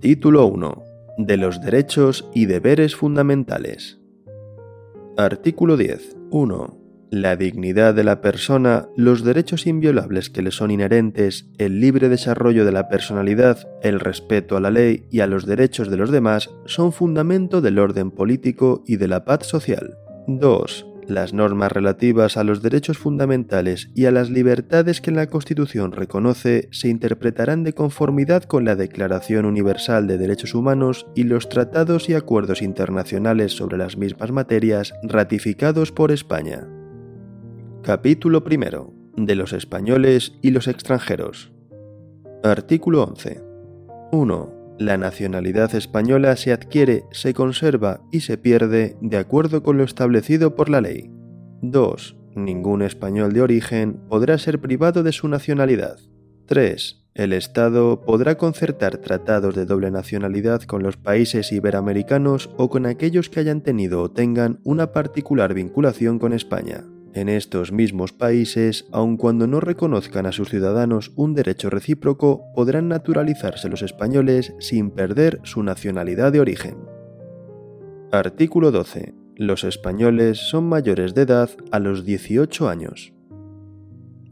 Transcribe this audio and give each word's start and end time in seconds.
Título 0.00 0.46
1. 0.46 0.84
De 1.18 1.36
los 1.36 1.60
derechos 1.60 2.30
y 2.32 2.46
deberes 2.46 2.94
fundamentales. 2.94 4.00
Artículo 5.16 5.76
10. 5.76 6.16
1. 6.30 6.78
La 7.10 7.34
dignidad 7.34 7.94
de 7.94 8.04
la 8.04 8.20
persona, 8.20 8.88
los 8.96 9.24
derechos 9.24 9.66
inviolables 9.66 10.30
que 10.30 10.42
le 10.42 10.52
son 10.52 10.70
inherentes, 10.70 11.50
el 11.58 11.80
libre 11.80 12.08
desarrollo 12.08 12.64
de 12.64 12.70
la 12.70 12.88
personalidad, 12.88 13.68
el 13.82 13.98
respeto 13.98 14.56
a 14.56 14.60
la 14.60 14.70
ley 14.70 15.08
y 15.10 15.18
a 15.18 15.26
los 15.26 15.46
derechos 15.46 15.90
de 15.90 15.96
los 15.96 16.12
demás 16.12 16.50
son 16.64 16.92
fundamento 16.92 17.60
del 17.60 17.80
orden 17.80 18.12
político 18.12 18.84
y 18.86 18.98
de 18.98 19.08
la 19.08 19.24
paz 19.24 19.46
social. 19.46 19.98
2. 20.28 20.93
Las 21.06 21.34
normas 21.34 21.70
relativas 21.70 22.38
a 22.38 22.44
los 22.44 22.62
derechos 22.62 22.96
fundamentales 22.96 23.90
y 23.94 24.06
a 24.06 24.10
las 24.10 24.30
libertades 24.30 25.02
que 25.02 25.10
la 25.10 25.26
Constitución 25.26 25.92
reconoce 25.92 26.68
se 26.72 26.88
interpretarán 26.88 27.62
de 27.62 27.74
conformidad 27.74 28.44
con 28.44 28.64
la 28.64 28.74
Declaración 28.74 29.44
Universal 29.44 30.06
de 30.06 30.16
Derechos 30.16 30.54
Humanos 30.54 31.06
y 31.14 31.24
los 31.24 31.50
tratados 31.50 32.08
y 32.08 32.14
acuerdos 32.14 32.62
internacionales 32.62 33.52
sobre 33.52 33.76
las 33.76 33.98
mismas 33.98 34.32
materias 34.32 34.94
ratificados 35.02 35.92
por 35.92 36.10
España. 36.10 36.66
Capítulo 37.82 38.42
primero. 38.42 38.94
De 39.16 39.34
los 39.36 39.52
españoles 39.52 40.32
y 40.42 40.50
los 40.50 40.68
extranjeros. 40.68 41.52
Artículo 42.42 43.04
11. 43.04 43.42
1 44.10 44.53
la 44.78 44.96
nacionalidad 44.96 45.74
española 45.74 46.36
se 46.36 46.52
adquiere, 46.52 47.04
se 47.12 47.32
conserva 47.32 48.00
y 48.10 48.20
se 48.20 48.38
pierde 48.38 48.96
de 49.00 49.16
acuerdo 49.16 49.62
con 49.62 49.78
lo 49.78 49.84
establecido 49.84 50.56
por 50.56 50.68
la 50.68 50.80
ley. 50.80 51.10
2. 51.62 52.16
Ningún 52.34 52.82
español 52.82 53.32
de 53.32 53.42
origen 53.42 54.00
podrá 54.08 54.36
ser 54.38 54.60
privado 54.60 55.02
de 55.02 55.12
su 55.12 55.28
nacionalidad. 55.28 55.98
3. 56.46 57.04
El 57.14 57.32
Estado 57.32 58.00
podrá 58.04 58.36
concertar 58.36 58.98
tratados 58.98 59.54
de 59.54 59.66
doble 59.66 59.92
nacionalidad 59.92 60.62
con 60.62 60.82
los 60.82 60.96
países 60.96 61.52
iberoamericanos 61.52 62.50
o 62.56 62.68
con 62.68 62.86
aquellos 62.86 63.30
que 63.30 63.38
hayan 63.38 63.60
tenido 63.60 64.02
o 64.02 64.10
tengan 64.10 64.58
una 64.64 64.90
particular 64.90 65.54
vinculación 65.54 66.18
con 66.18 66.32
España. 66.32 66.84
En 67.14 67.28
estos 67.28 67.70
mismos 67.70 68.12
países, 68.12 68.86
aun 68.90 69.16
cuando 69.16 69.46
no 69.46 69.60
reconozcan 69.60 70.26
a 70.26 70.32
sus 70.32 70.48
ciudadanos 70.48 71.12
un 71.14 71.32
derecho 71.32 71.70
recíproco, 71.70 72.42
podrán 72.56 72.88
naturalizarse 72.88 73.68
los 73.68 73.82
españoles 73.82 74.52
sin 74.58 74.90
perder 74.90 75.38
su 75.44 75.62
nacionalidad 75.62 76.32
de 76.32 76.40
origen. 76.40 76.76
Artículo 78.10 78.72
12. 78.72 79.14
Los 79.36 79.62
españoles 79.62 80.38
son 80.38 80.68
mayores 80.68 81.14
de 81.14 81.22
edad 81.22 81.50
a 81.70 81.78
los 81.78 82.04
18 82.04 82.68
años. 82.68 83.12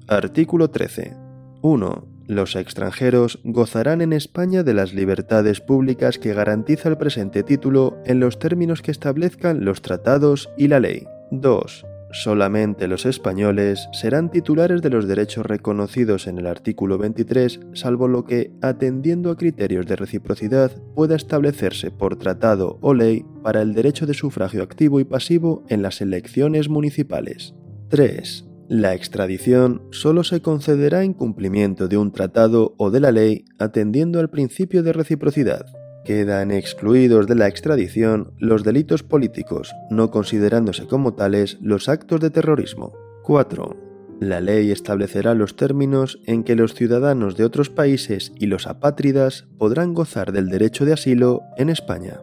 Artículo 0.09 0.71
13. 0.71 1.17
1. 1.61 2.09
Los 2.27 2.57
extranjeros 2.57 3.39
gozarán 3.45 4.01
en 4.01 4.13
España 4.13 4.65
de 4.65 4.75
las 4.75 4.93
libertades 4.93 5.61
públicas 5.61 6.19
que 6.19 6.35
garantiza 6.35 6.89
el 6.89 6.99
presente 6.99 7.45
título 7.45 7.99
en 8.05 8.19
los 8.19 8.41
términos 8.41 8.83
que 8.83 8.91
establezcan 8.91 9.65
los 9.65 9.83
tratados 9.83 10.51
y 10.59 10.67
la 10.67 10.81
ley. 10.81 11.07
2 11.31 11.87
Solamente 12.13 12.89
los 12.89 13.07
españoles 13.07 13.89
serán 13.93 14.31
titulares 14.31 14.83
de 14.83 14.91
los 14.91 15.09
derechos 15.09 15.47
reconocidos 15.47 16.27
en 16.27 16.39
el 16.39 16.47
artículo 16.47 16.99
23, 16.99 17.61
salvo 17.73 18.07
lo 18.07 18.25
que, 18.25 18.53
atendiendo 18.61 19.31
a 19.31 19.39
criterios 19.39 19.87
de 19.87 19.97
reciprocidad, 19.97 20.71
pueda 20.95 21.17
establecerse 21.17 21.91
por 21.91 22.17
tratado 22.17 22.79
o 22.83 22.93
ley 22.93 23.25
para 23.43 23.63
el 23.63 23.73
derecho 23.73 24.05
de 24.05 24.13
sufragio 24.13 24.63
activo 24.63 25.01
y 25.01 25.05
pasivo 25.05 25.65
en 25.69 25.81
las 25.81 26.03
elecciones 26.03 26.69
municipales. 26.69 27.55
3. 27.89 28.45
La 28.69 28.95
extradición 28.95 29.83
solo 29.91 30.23
se 30.23 30.43
concederá 30.43 31.05
en 31.05 31.15
cumplimiento 31.15 31.89
de 31.89 31.97
un 31.97 32.13
tratado 32.13 32.75
o 32.77 32.91
de 32.91 33.01
la 33.01 33.11
ley 33.11 33.47
atendiendo 33.59 34.21
al 34.21 34.29
principio 34.29 34.83
de 34.83 34.93
reciprocidad. 34.93 35.65
Quedan 36.05 36.51
excluidos 36.51 37.29
de 37.29 37.37
la 37.37 37.47
extradición 37.47 38.33
los 38.39 38.65
delitos 38.65 39.05
políticos, 39.05 39.73
no 39.89 40.11
considerándose 40.11 40.87
como 40.87 41.15
tales 41.15 41.59
los 41.61 41.89
actos 41.89 42.21
de 42.21 42.31
terrorismo. 42.31 42.93
4. 43.23 43.77
La 44.21 44.41
ley 44.41 44.73
establecerá 44.73 45.35
los 45.35 45.57
términos 45.57 46.21
en 46.27 46.43
que 46.43 46.57
los 46.57 46.75
ciudadanos 46.75 47.37
de 47.37 47.45
otros 47.45 47.71
países 47.71 48.33
y 48.37 48.47
los 48.47 48.67
apátridas 48.67 49.47
podrán 49.59 49.95
gozar 49.95 50.33
del 50.33 50.49
derecho 50.49 50.85
de 50.85 50.93
asilo 50.93 51.43
en 51.57 51.71
España. 51.71 52.21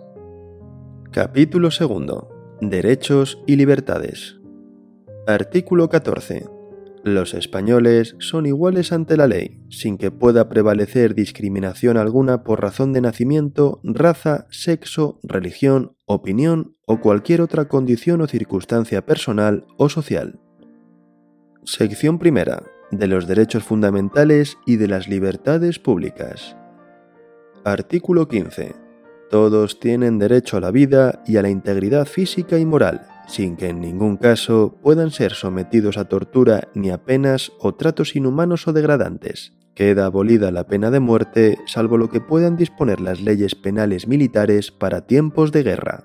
Capítulo 1.12 1.70
2. 1.70 2.26
Derechos 2.62 3.42
y 3.48 3.56
libertades. 3.56 4.40
Artículo 5.26 5.90
14. 5.90 6.59
Los 7.10 7.34
españoles 7.34 8.16
son 8.20 8.46
iguales 8.46 8.92
ante 8.92 9.18
la 9.18 9.26
ley, 9.26 9.66
sin 9.72 9.98
que 9.98 10.12
pueda 10.12 10.48
prevalecer 10.48 11.16
discriminación 11.16 11.98
alguna 11.98 12.44
por 12.44 12.62
razón 12.62 12.94
de 12.94 13.02
nacimiento, 13.02 13.82
raza, 13.84 14.46
sexo, 14.52 15.20
religión, 15.24 15.96
opinión 16.06 16.76
o 16.86 17.00
cualquier 17.00 17.42
otra 17.42 17.68
condición 17.68 18.22
o 18.22 18.28
circunstancia 18.28 19.08
personal 19.08 19.66
o 19.78 19.90
social. 19.90 20.40
Sección 21.64 22.20
primera. 22.20 22.62
De 22.92 23.08
los 23.08 23.28
derechos 23.28 23.64
fundamentales 23.64 24.58
y 24.68 24.76
de 24.76 24.88
las 24.88 25.08
libertades 25.08 25.80
públicas. 25.80 26.56
Artículo 27.64 28.28
15. 28.28 28.76
Todos 29.32 29.80
tienen 29.80 30.20
derecho 30.20 30.58
a 30.58 30.60
la 30.60 30.70
vida 30.70 31.24
y 31.26 31.38
a 31.38 31.42
la 31.42 31.50
integridad 31.50 32.06
física 32.06 32.58
y 32.60 32.66
moral, 32.66 33.08
sin 33.30 33.56
que 33.56 33.70
en 33.70 33.80
ningún 33.80 34.18
caso 34.18 34.78
puedan 34.82 35.12
ser 35.12 35.34
sometidos 35.34 35.98
a 35.98 36.06
tortura 36.06 36.68
ni 36.74 36.90
a 36.90 37.06
penas 37.06 37.52
o 37.60 37.76
tratos 37.76 38.16
inhumanos 38.16 38.68
o 38.68 38.74
degradantes. 38.74 39.54
Queda 39.76 40.08
abolida 40.08 40.52
la 40.52 40.68
pena 40.68 40.92
de 40.92 41.00
muerte, 41.00 41.58
salvo 41.66 41.98
lo 41.98 42.10
que 42.10 42.20
puedan 42.20 42.58
disponer 42.58 43.00
las 43.00 43.22
leyes 43.22 43.56
penales 43.56 44.08
militares 44.08 44.72
para 44.72 45.06
tiempos 45.06 45.52
de 45.52 45.64
guerra. 45.64 46.04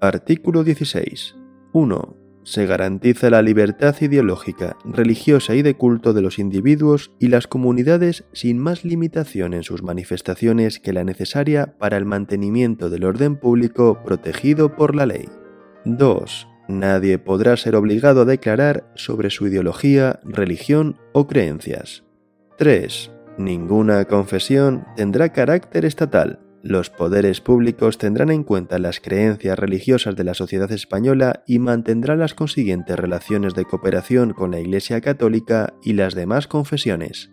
Artículo 0.00 0.64
16. 0.64 1.36
1. 1.72 2.16
Se 2.42 2.64
garantiza 2.64 3.28
la 3.28 3.42
libertad 3.42 3.94
ideológica, 4.00 4.78
religiosa 4.84 5.54
y 5.54 5.62
de 5.62 5.74
culto 5.74 6.14
de 6.14 6.22
los 6.22 6.38
individuos 6.38 7.12
y 7.18 7.28
las 7.28 7.46
comunidades 7.46 8.24
sin 8.32 8.58
más 8.58 8.84
limitación 8.84 9.52
en 9.52 9.62
sus 9.62 9.82
manifestaciones 9.82 10.80
que 10.80 10.94
la 10.94 11.04
necesaria 11.04 11.76
para 11.78 11.98
el 11.98 12.06
mantenimiento 12.06 12.88
del 12.88 13.04
orden 13.04 13.36
público 13.36 14.00
protegido 14.02 14.74
por 14.74 14.94
la 14.94 15.04
ley. 15.04 15.28
2. 15.96 16.48
Nadie 16.68 17.18
podrá 17.18 17.56
ser 17.56 17.76
obligado 17.76 18.22
a 18.22 18.24
declarar 18.26 18.90
sobre 18.94 19.30
su 19.30 19.46
ideología, 19.46 20.20
religión 20.22 20.98
o 21.12 21.26
creencias. 21.26 22.04
3. 22.58 23.10
Ninguna 23.38 24.04
confesión 24.04 24.84
tendrá 24.96 25.32
carácter 25.32 25.84
estatal. 25.84 26.40
Los 26.62 26.90
poderes 26.90 27.40
públicos 27.40 27.96
tendrán 27.96 28.30
en 28.30 28.42
cuenta 28.42 28.78
las 28.78 29.00
creencias 29.00 29.58
religiosas 29.58 30.16
de 30.16 30.24
la 30.24 30.34
sociedad 30.34 30.70
española 30.72 31.44
y 31.46 31.60
mantendrán 31.60 32.18
las 32.18 32.34
consiguientes 32.34 32.98
relaciones 32.98 33.54
de 33.54 33.64
cooperación 33.64 34.32
con 34.32 34.50
la 34.50 34.60
Iglesia 34.60 35.00
Católica 35.00 35.72
y 35.82 35.94
las 35.94 36.14
demás 36.14 36.48
confesiones. 36.48 37.30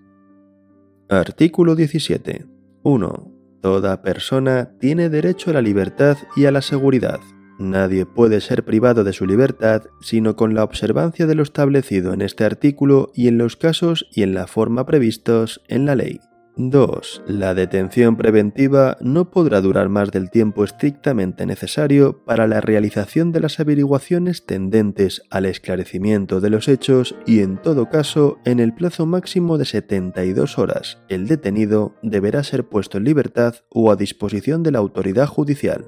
Artículo 1.09 1.75
17. 1.75 2.45
1. 2.83 3.31
Toda 3.61 4.01
persona 4.03 4.77
tiene 4.79 5.09
derecho 5.09 5.49
a 5.49 5.53
la 5.53 5.61
libertad 5.61 6.17
y 6.35 6.45
a 6.45 6.51
la 6.51 6.61
seguridad. 6.61 7.19
Nadie 7.57 8.05
puede 8.05 8.41
ser 8.41 8.65
privado 8.65 9.03
de 9.03 9.13
su 9.13 9.25
libertad 9.25 9.83
sino 10.01 10.35
con 10.35 10.53
la 10.53 10.63
observancia 10.63 11.25
de 11.25 11.35
lo 11.35 11.43
establecido 11.43 12.13
en 12.13 12.21
este 12.21 12.43
artículo 12.43 13.11
y 13.13 13.27
en 13.27 13.37
los 13.37 13.55
casos 13.55 14.07
y 14.13 14.23
en 14.23 14.33
la 14.33 14.47
forma 14.47 14.85
previstos 14.85 15.61
en 15.67 15.85
la 15.85 15.95
ley. 15.95 16.19
2. 16.57 17.23
La 17.27 17.53
detención 17.53 18.15
preventiva 18.15 18.97
no 19.01 19.29
podrá 19.29 19.59
durar 19.59 19.89
más 19.89 20.11
del 20.11 20.29
tiempo 20.29 20.63
estrictamente 20.63 21.45
necesario 21.45 22.23
para 22.23 22.47
la 22.47 22.61
realización 22.61 23.33
de 23.33 23.41
las 23.41 23.59
averiguaciones 23.59 24.45
tendentes 24.45 25.21
al 25.29 25.45
esclarecimiento 25.45 26.39
de 26.39 26.49
los 26.49 26.69
hechos 26.69 27.15
y 27.25 27.41
en 27.41 27.61
todo 27.61 27.89
caso 27.89 28.37
en 28.45 28.61
el 28.61 28.73
plazo 28.73 29.05
máximo 29.05 29.57
de 29.57 29.65
72 29.65 30.57
horas 30.57 30.99
el 31.09 31.27
detenido 31.27 31.95
deberá 32.01 32.43
ser 32.43 32.67
puesto 32.67 32.97
en 32.97 33.03
libertad 33.03 33.55
o 33.69 33.91
a 33.91 33.97
disposición 33.97 34.63
de 34.63 34.71
la 34.71 34.79
autoridad 34.79 35.27
judicial. 35.27 35.85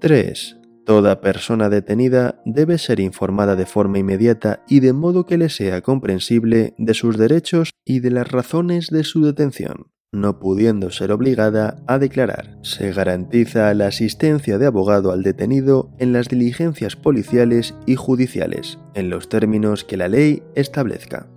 3. 0.00 0.61
Toda 0.84 1.20
persona 1.20 1.68
detenida 1.68 2.42
debe 2.44 2.76
ser 2.76 2.98
informada 2.98 3.54
de 3.54 3.66
forma 3.66 3.98
inmediata 3.98 4.64
y 4.68 4.80
de 4.80 4.92
modo 4.92 5.26
que 5.26 5.38
le 5.38 5.48
sea 5.48 5.80
comprensible 5.80 6.74
de 6.76 6.94
sus 6.94 7.16
derechos 7.16 7.70
y 7.84 8.00
de 8.00 8.10
las 8.10 8.30
razones 8.30 8.88
de 8.88 9.04
su 9.04 9.24
detención, 9.24 9.92
no 10.10 10.40
pudiendo 10.40 10.90
ser 10.90 11.12
obligada 11.12 11.76
a 11.86 11.98
declarar. 11.98 12.58
Se 12.62 12.92
garantiza 12.92 13.72
la 13.74 13.86
asistencia 13.86 14.58
de 14.58 14.66
abogado 14.66 15.12
al 15.12 15.22
detenido 15.22 15.90
en 15.98 16.12
las 16.12 16.28
diligencias 16.28 16.96
policiales 16.96 17.76
y 17.86 17.94
judiciales, 17.94 18.80
en 18.94 19.08
los 19.08 19.28
términos 19.28 19.84
que 19.84 19.96
la 19.96 20.08
ley 20.08 20.42
establezca. 20.56 21.28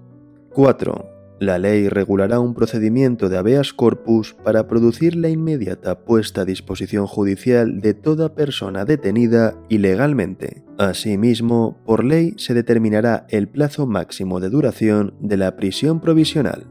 4. 0.54 1.15
La 1.40 1.60
ley 1.60 1.90
regulará 1.90 2.40
un 2.40 2.54
procedimiento 2.54 3.28
de 3.28 3.38
habeas 3.38 3.74
corpus 3.74 4.34
para 4.44 4.68
producir 4.68 5.18
la 5.18 5.28
inmediata 5.28 6.00
puesta 6.00 6.42
a 6.42 6.46
disposición 6.46 7.08
judicial 7.08 7.82
de 7.82 7.94
toda 7.94 8.36
persona 8.36 8.86
detenida 8.86 9.54
ilegalmente. 9.68 10.64
Asimismo, 10.78 11.78
por 11.86 12.06
ley 12.06 12.36
se 12.38 12.54
determinará 12.54 13.26
el 13.30 13.50
plazo 13.50 13.86
máximo 13.86 14.40
de 14.40 14.50
duración 14.50 15.14
de 15.20 15.36
la 15.36 15.58
prisión 15.58 16.00
provisional. 16.00 16.68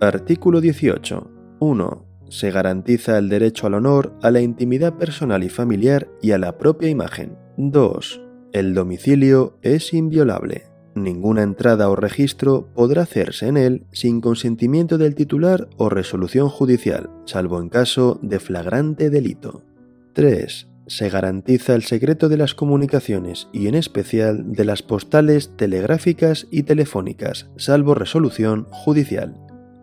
Artículo 0.00 0.62
18. 0.62 1.30
1. 1.60 2.06
Se 2.30 2.50
garantiza 2.50 3.18
el 3.18 3.28
derecho 3.28 3.66
al 3.66 3.74
honor, 3.74 4.14
a 4.22 4.30
la 4.30 4.40
intimidad 4.40 4.94
personal 4.94 5.44
y 5.44 5.50
familiar 5.50 6.08
y 6.22 6.32
a 6.32 6.38
la 6.38 6.56
propia 6.56 6.88
imagen. 6.88 7.36
2. 7.58 8.22
El 8.52 8.72
domicilio 8.72 9.58
es 9.62 9.92
inviolable. 9.92 10.73
Ninguna 10.94 11.42
entrada 11.42 11.88
o 11.88 11.96
registro 11.96 12.68
podrá 12.74 13.02
hacerse 13.02 13.48
en 13.48 13.56
él 13.56 13.84
sin 13.90 14.20
consentimiento 14.20 14.96
del 14.96 15.16
titular 15.16 15.68
o 15.76 15.88
resolución 15.88 16.48
judicial, 16.48 17.10
salvo 17.24 17.60
en 17.60 17.68
caso 17.68 18.20
de 18.22 18.38
flagrante 18.38 19.10
delito. 19.10 19.62
3. 20.12 20.68
Se 20.86 21.08
garantiza 21.08 21.74
el 21.74 21.82
secreto 21.82 22.28
de 22.28 22.36
las 22.36 22.54
comunicaciones 22.54 23.48
y 23.52 23.66
en 23.66 23.74
especial 23.74 24.52
de 24.52 24.64
las 24.64 24.82
postales 24.82 25.56
telegráficas 25.56 26.46
y 26.50 26.62
telefónicas, 26.62 27.48
salvo 27.56 27.94
resolución 27.94 28.68
judicial. 28.70 29.34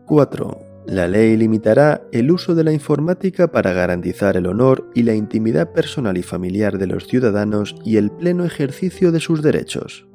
4. 0.05 0.59
La 0.87 1.07
ley 1.07 1.35
limitará 1.35 2.01
el 2.11 2.31
uso 2.31 2.55
de 2.55 2.63
la 2.63 2.71
informática 2.71 3.51
para 3.51 3.73
garantizar 3.73 4.37
el 4.37 4.47
honor 4.47 4.89
y 4.95 5.03
la 5.03 5.13
intimidad 5.13 5.73
personal 5.73 6.17
y 6.17 6.23
familiar 6.23 6.77
de 6.77 6.87
los 6.87 7.05
ciudadanos 7.05 7.75
y 7.83 7.97
el 7.97 8.11
pleno 8.11 8.45
ejercicio 8.45 9.11
de 9.11 9.19
sus 9.19 9.41
derechos. 9.41 10.07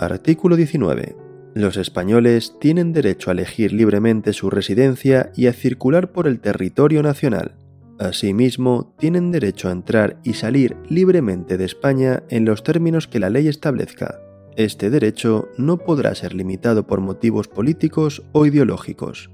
Artículo 0.00 0.56
19. 0.56 1.14
Los 1.54 1.76
españoles 1.76 2.56
tienen 2.58 2.94
derecho 2.94 3.28
a 3.28 3.34
elegir 3.34 3.74
libremente 3.74 4.32
su 4.32 4.48
residencia 4.48 5.30
y 5.36 5.46
a 5.46 5.52
circular 5.52 6.10
por 6.10 6.26
el 6.26 6.40
territorio 6.40 7.02
nacional. 7.02 7.56
Asimismo, 7.98 8.94
tienen 8.98 9.30
derecho 9.30 9.68
a 9.68 9.72
entrar 9.72 10.18
y 10.24 10.32
salir 10.32 10.78
libremente 10.88 11.58
de 11.58 11.66
España 11.66 12.22
en 12.30 12.46
los 12.46 12.62
términos 12.62 13.08
que 13.08 13.20
la 13.20 13.28
ley 13.28 13.46
establezca. 13.46 14.18
Este 14.56 14.88
derecho 14.88 15.50
no 15.58 15.76
podrá 15.76 16.14
ser 16.14 16.32
limitado 16.32 16.86
por 16.86 17.02
motivos 17.02 17.48
políticos 17.48 18.22
o 18.32 18.46
ideológicos. 18.46 19.30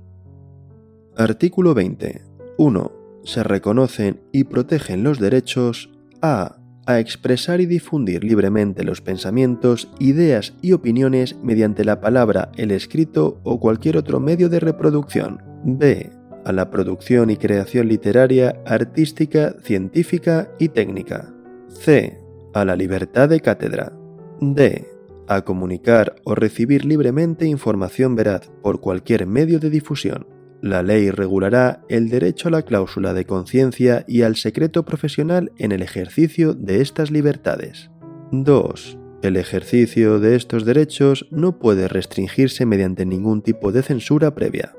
Artículo 1.17 1.75
20. 1.75 2.25
1. 2.59 2.93
Se 3.23 3.45
reconocen 3.45 4.21
y 4.33 4.43
protegen 4.43 5.05
los 5.05 5.21
derechos 5.21 5.91
a 6.23 6.57
a 6.87 7.01
expresar 7.01 7.61
y 7.61 7.67
difundir 7.67 8.25
libremente 8.25 8.85
los 8.85 9.01
pensamientos, 9.01 9.89
ideas 9.99 10.55
y 10.63 10.73
opiniones 10.73 11.37
mediante 11.43 11.85
la 11.85 12.01
palabra, 12.01 12.51
el 12.57 12.71
escrito 12.71 13.41
o 13.43 13.61
cualquier 13.61 13.97
otro 13.97 14.21
medio 14.21 14.49
de 14.49 14.61
reproducción. 14.61 15.43
B. 15.65 16.11
A 16.45 16.53
la 16.53 16.71
producción 16.71 17.29
y 17.31 17.37
creación 17.37 17.89
literaria, 17.89 18.63
artística, 18.65 19.57
científica 19.63 20.49
y 20.61 20.69
técnica. 20.69 21.35
C. 21.69 22.21
A 22.55 22.65
la 22.65 22.77
libertad 22.77 23.29
de 23.29 23.41
cátedra. 23.41 23.93
D. 24.41 24.87
A 25.27 25.43
comunicar 25.43 26.15
o 26.23 26.37
recibir 26.37 26.85
libremente 26.85 27.47
información 27.47 28.15
veraz 28.15 28.49
por 28.63 28.81
cualquier 28.81 29.27
medio 29.27 29.59
de 29.59 29.71
difusión. 29.71 30.36
La 30.67 30.83
ley 30.83 31.13
regulará 31.13 31.85
el 31.89 32.09
derecho 32.09 32.49
a 32.49 32.51
la 32.51 32.63
cláusula 32.63 33.15
de 33.15 33.25
conciencia 33.25 34.05
y 34.09 34.23
al 34.23 34.35
secreto 34.35 34.85
profesional 34.85 35.53
en 35.59 35.71
el 35.71 35.81
ejercicio 35.81 36.55
de 36.55 36.81
estas 36.81 37.13
libertades. 37.13 37.89
2. 38.33 38.99
El 39.23 39.37
ejercicio 39.37 40.19
de 40.19 40.35
estos 40.35 40.65
derechos 40.65 41.29
no 41.31 41.61
puede 41.61 41.87
restringirse 41.87 42.67
mediante 42.67 43.07
ningún 43.07 43.43
tipo 43.43 43.71
de 43.71 43.85
censura 43.85 44.35
previa. 44.35 44.75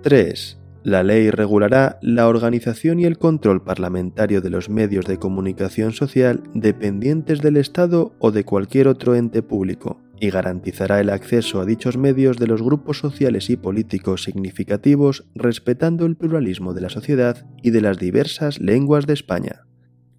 3. 0.00 0.58
La 0.84 1.02
ley 1.02 1.28
regulará 1.28 1.98
la 2.00 2.28
organización 2.28 2.98
y 2.98 3.04
el 3.04 3.18
control 3.18 3.62
parlamentario 3.62 4.40
de 4.40 4.48
los 4.48 4.70
medios 4.70 5.04
de 5.04 5.18
comunicación 5.18 5.92
social 5.92 6.44
dependientes 6.54 7.42
del 7.42 7.58
Estado 7.58 8.14
o 8.20 8.30
de 8.30 8.44
cualquier 8.44 8.88
otro 8.88 9.14
ente 9.14 9.42
público, 9.42 10.00
y 10.20 10.30
garantizará 10.30 11.00
el 11.00 11.10
acceso 11.10 11.60
a 11.60 11.64
dichos 11.64 11.96
medios 11.96 12.38
de 12.38 12.46
los 12.46 12.62
grupos 12.62 12.98
sociales 12.98 13.50
y 13.50 13.56
políticos 13.56 14.22
significativos 14.22 15.26
respetando 15.34 16.06
el 16.06 16.16
pluralismo 16.16 16.74
de 16.74 16.80
la 16.80 16.88
sociedad 16.88 17.46
y 17.62 17.70
de 17.70 17.80
las 17.80 17.98
diversas 17.98 18.60
lenguas 18.60 19.06
de 19.06 19.14
España. 19.14 19.66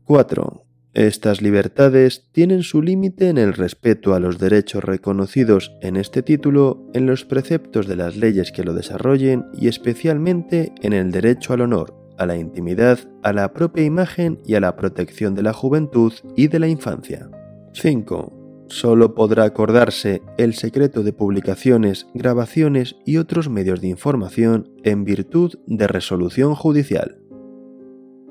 4. 0.06 0.64
Estas 0.94 1.42
libertades 1.42 2.30
tienen 2.32 2.64
su 2.64 2.82
límite 2.82 3.30
en 3.30 3.38
el 3.38 3.54
respeto 3.54 4.16
a 4.16 4.20
los 4.20 4.40
derechos 4.40 4.84
reconocidos 4.84 5.78
en 5.82 5.96
este 5.96 6.24
título, 6.24 6.90
en 6.94 7.06
los 7.06 7.24
preceptos 7.26 7.88
de 7.88 7.96
las 7.96 8.16
leyes 8.16 8.52
que 8.52 8.64
lo 8.64 8.74
desarrollen 8.74 9.46
y 9.54 9.68
especialmente 9.68 10.74
en 10.82 10.94
el 10.94 11.12
derecho 11.12 11.54
al 11.54 11.62
honor, 11.62 11.94
a 12.18 12.26
la 12.26 12.38
intimidad, 12.38 13.00
a 13.22 13.32
la 13.32 13.54
propia 13.54 13.84
imagen 13.84 14.40
y 14.44 14.56
a 14.56 14.60
la 14.60 14.76
protección 14.76 15.36
de 15.36 15.44
la 15.44 15.54
juventud 15.54 16.14
y 16.36 16.48
de 16.48 16.60
la 16.60 16.68
infancia. 16.68 17.30
5 17.74 18.37
solo 18.70 19.16
podrá 19.16 19.46
acordarse 19.46 20.22
el 20.38 20.54
secreto 20.54 21.04
de 21.04 21.14
publicaciones, 21.14 22.08
grabaciones 22.14 22.96
y 23.06 23.18
otros 23.18 23.50
medios 23.50 23.82
de 23.82 23.88
información 23.88 24.70
en 24.84 25.04
virtud 25.04 25.56
de 25.66 25.88
resolución 25.88 26.56
judicial. 26.56 27.20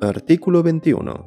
Artículo 0.00 0.62
21. 0.62 1.26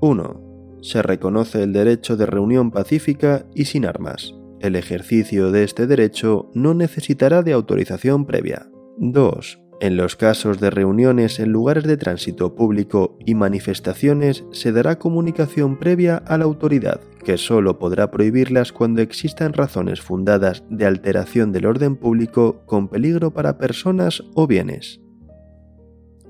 1. 0.00 0.78
Se 0.82 1.02
reconoce 1.02 1.62
el 1.62 1.72
derecho 1.72 2.16
de 2.16 2.26
reunión 2.26 2.70
pacífica 2.70 3.46
y 3.54 3.66
sin 3.66 3.86
armas. 3.86 4.34
El 4.60 4.76
ejercicio 4.76 5.50
de 5.50 5.64
este 5.64 5.86
derecho 5.86 6.50
no 6.54 6.74
necesitará 6.74 7.42
de 7.42 7.52
autorización 7.52 8.26
previa. 8.26 8.70
2. 8.98 9.69
En 9.80 9.96
los 9.96 10.14
casos 10.14 10.60
de 10.60 10.68
reuniones 10.68 11.40
en 11.40 11.52
lugares 11.52 11.84
de 11.84 11.96
tránsito 11.96 12.54
público 12.54 13.16
y 13.24 13.34
manifestaciones 13.34 14.44
se 14.52 14.72
dará 14.72 14.98
comunicación 14.98 15.78
previa 15.78 16.18
a 16.18 16.36
la 16.36 16.44
autoridad, 16.44 17.00
que 17.24 17.38
solo 17.38 17.78
podrá 17.78 18.10
prohibirlas 18.10 18.72
cuando 18.72 19.00
existan 19.00 19.54
razones 19.54 20.02
fundadas 20.02 20.64
de 20.68 20.84
alteración 20.84 21.50
del 21.50 21.64
orden 21.64 21.96
público 21.96 22.60
con 22.66 22.88
peligro 22.88 23.32
para 23.32 23.56
personas 23.56 24.22
o 24.34 24.46
bienes. 24.46 25.00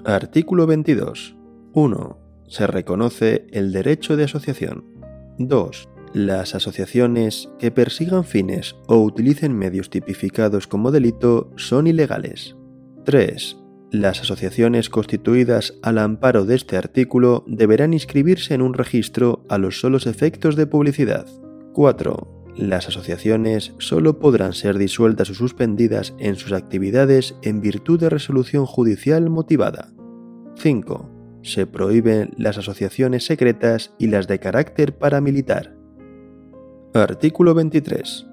Artículo 0.04 0.68
22. 0.68 1.36
1. 1.72 2.18
Se 2.46 2.68
reconoce 2.68 3.46
el 3.50 3.72
derecho 3.72 4.16
de 4.16 4.24
asociación. 4.24 4.84
2. 5.38 5.88
Las 6.12 6.54
asociaciones 6.54 7.50
que 7.58 7.72
persigan 7.72 8.22
fines 8.22 8.76
o 8.86 8.98
utilicen 8.98 9.58
medios 9.58 9.90
tipificados 9.90 10.68
como 10.68 10.92
delito 10.92 11.50
son 11.56 11.88
ilegales. 11.88 12.54
3. 13.04 13.56
Las 13.92 14.20
asociaciones 14.20 14.88
constituidas 14.90 15.74
al 15.82 15.98
amparo 15.98 16.44
de 16.44 16.54
este 16.54 16.76
artículo 16.76 17.44
deberán 17.46 17.92
inscribirse 17.92 18.54
en 18.54 18.62
un 18.62 18.74
registro 18.74 19.44
a 19.48 19.58
los 19.58 19.80
solos 19.80 20.06
efectos 20.06 20.54
de 20.54 20.66
publicidad. 20.66 21.26
4. 21.72 22.52
Las 22.56 22.88
asociaciones 22.88 23.74
solo 23.78 24.18
podrán 24.18 24.52
ser 24.52 24.76
disueltas 24.76 25.30
o 25.30 25.34
suspendidas 25.34 26.14
en 26.18 26.36
sus 26.36 26.52
actividades 26.52 27.34
en 27.42 27.60
virtud 27.60 27.98
de 27.98 28.10
resolución 28.10 28.66
judicial 28.66 29.30
motivada. 29.30 29.88
5. 30.56 31.40
Se 31.42 31.66
prohíben 31.66 32.32
las 32.36 32.58
asociaciones 32.58 33.24
secretas 33.24 33.94
y 33.98 34.08
las 34.08 34.28
de 34.28 34.38
carácter 34.38 34.98
paramilitar. 34.98 35.74
Artículo 36.92 37.54
23. 37.54 38.26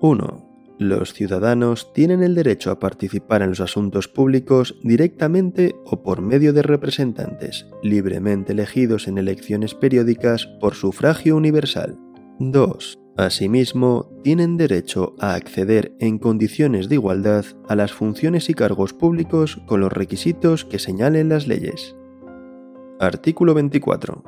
1. 0.00 0.47
Los 0.78 1.12
ciudadanos 1.12 1.92
tienen 1.92 2.22
el 2.22 2.36
derecho 2.36 2.70
a 2.70 2.78
participar 2.78 3.42
en 3.42 3.50
los 3.50 3.60
asuntos 3.60 4.06
públicos 4.06 4.76
directamente 4.84 5.74
o 5.84 6.04
por 6.04 6.20
medio 6.20 6.52
de 6.52 6.62
representantes, 6.62 7.66
libremente 7.82 8.52
elegidos 8.52 9.08
en 9.08 9.18
elecciones 9.18 9.74
periódicas 9.74 10.46
por 10.60 10.76
sufragio 10.76 11.36
universal. 11.36 11.98
2. 12.38 12.96
Asimismo, 13.16 14.08
tienen 14.22 14.56
derecho 14.56 15.16
a 15.18 15.34
acceder 15.34 15.96
en 15.98 16.18
condiciones 16.18 16.88
de 16.88 16.94
igualdad 16.94 17.44
a 17.66 17.74
las 17.74 17.92
funciones 17.92 18.48
y 18.48 18.54
cargos 18.54 18.92
públicos 18.92 19.58
con 19.66 19.80
los 19.80 19.92
requisitos 19.92 20.64
que 20.64 20.78
señalen 20.78 21.28
las 21.28 21.48
leyes. 21.48 21.96
Artículo 23.00 23.54
24. 23.54 24.22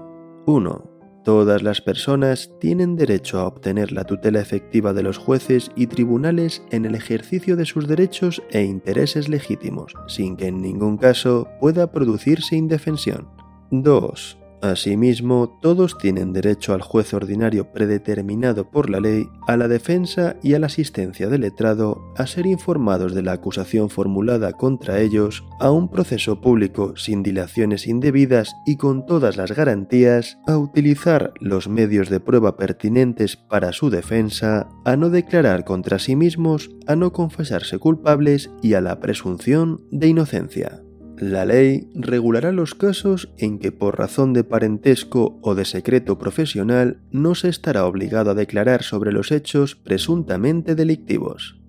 1. 0.46 0.89
Todas 1.24 1.62
las 1.62 1.82
personas 1.82 2.50
tienen 2.60 2.96
derecho 2.96 3.38
a 3.38 3.46
obtener 3.46 3.92
la 3.92 4.04
tutela 4.04 4.40
efectiva 4.40 4.94
de 4.94 5.02
los 5.02 5.18
jueces 5.18 5.70
y 5.76 5.86
tribunales 5.86 6.62
en 6.70 6.86
el 6.86 6.94
ejercicio 6.94 7.56
de 7.56 7.66
sus 7.66 7.86
derechos 7.86 8.42
e 8.50 8.62
intereses 8.62 9.28
legítimos, 9.28 9.92
sin 10.06 10.36
que 10.36 10.46
en 10.46 10.62
ningún 10.62 10.96
caso 10.96 11.46
pueda 11.60 11.92
producirse 11.92 12.56
indefensión. 12.56 13.28
2. 13.70 14.39
Asimismo, 14.62 15.58
todos 15.62 15.96
tienen 15.96 16.34
derecho 16.34 16.74
al 16.74 16.82
juez 16.82 17.14
ordinario 17.14 17.72
predeterminado 17.72 18.70
por 18.70 18.90
la 18.90 19.00
ley, 19.00 19.26
a 19.46 19.56
la 19.56 19.68
defensa 19.68 20.36
y 20.42 20.52
a 20.52 20.58
la 20.58 20.66
asistencia 20.66 21.28
del 21.28 21.42
letrado, 21.42 22.12
a 22.16 22.26
ser 22.26 22.46
informados 22.46 23.14
de 23.14 23.22
la 23.22 23.32
acusación 23.32 23.88
formulada 23.88 24.52
contra 24.52 25.00
ellos, 25.00 25.44
a 25.60 25.70
un 25.70 25.88
proceso 25.88 26.42
público 26.42 26.94
sin 26.96 27.22
dilaciones 27.22 27.86
indebidas 27.86 28.54
y 28.66 28.76
con 28.76 29.06
todas 29.06 29.38
las 29.38 29.52
garantías, 29.52 30.38
a 30.46 30.58
utilizar 30.58 31.32
los 31.40 31.68
medios 31.68 32.10
de 32.10 32.20
prueba 32.20 32.58
pertinentes 32.58 33.36
para 33.36 33.72
su 33.72 33.88
defensa, 33.88 34.68
a 34.84 34.96
no 34.96 35.08
declarar 35.08 35.64
contra 35.64 35.98
sí 35.98 36.16
mismos, 36.16 36.70
a 36.86 36.96
no 36.96 37.12
confesarse 37.12 37.78
culpables 37.78 38.50
y 38.62 38.74
a 38.74 38.82
la 38.82 39.00
presunción 39.00 39.80
de 39.90 40.08
inocencia. 40.08 40.82
La 41.20 41.44
ley 41.44 41.90
regulará 41.94 42.50
los 42.50 42.74
casos 42.74 43.28
en 43.36 43.58
que 43.58 43.72
por 43.72 43.98
razón 43.98 44.32
de 44.32 44.42
parentesco 44.42 45.38
o 45.42 45.54
de 45.54 45.66
secreto 45.66 46.16
profesional 46.16 47.02
no 47.10 47.34
se 47.34 47.50
estará 47.50 47.84
obligado 47.84 48.30
a 48.30 48.34
declarar 48.34 48.82
sobre 48.82 49.12
los 49.12 49.30
hechos 49.30 49.76
presuntamente 49.76 50.74
delictivos. 50.74 51.60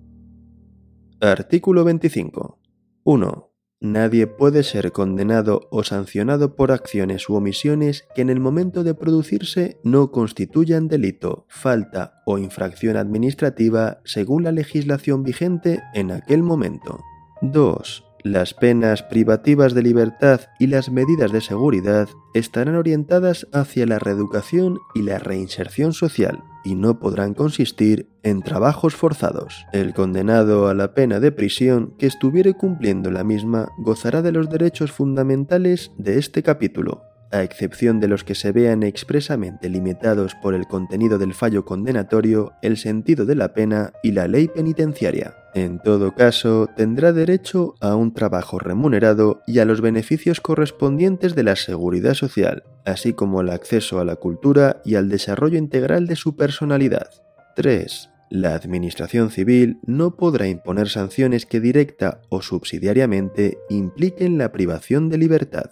Artículo 1.20 1.84
25. 1.84 2.60
1. 3.04 3.52
Nadie 3.80 4.26
puede 4.26 4.62
ser 4.62 4.90
condenado 4.90 5.68
o 5.70 5.84
sancionado 5.84 6.56
por 6.56 6.72
acciones 6.72 7.28
u 7.28 7.34
omisiones 7.34 8.06
que 8.14 8.22
en 8.22 8.30
el 8.30 8.40
momento 8.40 8.84
de 8.84 8.94
producirse 8.94 9.78
no 9.84 10.12
constituyan 10.12 10.88
delito, 10.88 11.44
falta 11.50 12.22
o 12.24 12.38
infracción 12.38 12.96
administrativa 12.96 14.00
según 14.06 14.44
la 14.44 14.52
legislación 14.52 15.24
vigente 15.24 15.82
en 15.92 16.10
aquel 16.10 16.42
momento. 16.42 17.00
2. 17.42 18.11
Las 18.24 18.54
penas 18.54 19.02
privativas 19.02 19.74
de 19.74 19.82
libertad 19.82 20.42
y 20.60 20.68
las 20.68 20.90
medidas 20.90 21.32
de 21.32 21.40
seguridad 21.40 22.08
estarán 22.34 22.76
orientadas 22.76 23.48
hacia 23.52 23.84
la 23.84 23.98
reeducación 23.98 24.78
y 24.94 25.02
la 25.02 25.18
reinserción 25.18 25.92
social 25.92 26.44
y 26.64 26.76
no 26.76 27.00
podrán 27.00 27.34
consistir 27.34 28.08
en 28.22 28.42
trabajos 28.42 28.94
forzados. 28.94 29.66
El 29.72 29.92
condenado 29.92 30.68
a 30.68 30.74
la 30.74 30.94
pena 30.94 31.18
de 31.18 31.32
prisión 31.32 31.94
que 31.98 32.06
estuviere 32.06 32.54
cumpliendo 32.54 33.10
la 33.10 33.24
misma 33.24 33.70
gozará 33.78 34.22
de 34.22 34.30
los 34.30 34.48
derechos 34.48 34.92
fundamentales 34.92 35.90
de 35.98 36.18
este 36.18 36.44
capítulo, 36.44 37.02
a 37.32 37.42
excepción 37.42 37.98
de 37.98 38.08
los 38.08 38.24
que 38.24 38.34
se 38.34 38.52
vean 38.52 38.82
expresamente 38.82 39.68
limitados 39.68 40.34
por 40.36 40.54
el 40.54 40.66
contenido 40.66 41.18
del 41.18 41.34
fallo 41.34 41.64
condenatorio, 41.64 42.52
el 42.62 42.76
sentido 42.76 43.24
de 43.26 43.34
la 43.34 43.54
pena 43.54 43.92
y 44.02 44.12
la 44.12 44.28
ley 44.28 44.48
penitenciaria. 44.48 45.34
En 45.54 45.80
todo 45.80 46.14
caso, 46.14 46.68
tendrá 46.76 47.12
derecho 47.12 47.74
a 47.80 47.94
un 47.94 48.14
trabajo 48.14 48.58
remunerado 48.58 49.42
y 49.46 49.58
a 49.58 49.64
los 49.64 49.80
beneficios 49.80 50.40
correspondientes 50.40 51.34
de 51.34 51.42
la 51.42 51.56
seguridad 51.56 52.14
social, 52.14 52.62
así 52.84 53.12
como 53.12 53.40
el 53.40 53.50
acceso 53.50 54.00
a 54.00 54.04
la 54.04 54.16
cultura 54.16 54.80
y 54.84 54.94
al 54.94 55.08
desarrollo 55.08 55.58
integral 55.58 56.06
de 56.06 56.16
su 56.16 56.36
personalidad. 56.36 57.10
3. 57.56 58.08
La 58.30 58.54
Administración 58.54 59.30
Civil 59.30 59.78
no 59.84 60.16
podrá 60.16 60.48
imponer 60.48 60.88
sanciones 60.88 61.44
que 61.44 61.60
directa 61.60 62.22
o 62.30 62.40
subsidiariamente 62.40 63.58
impliquen 63.68 64.38
la 64.38 64.52
privación 64.52 65.10
de 65.10 65.18
libertad. 65.18 65.70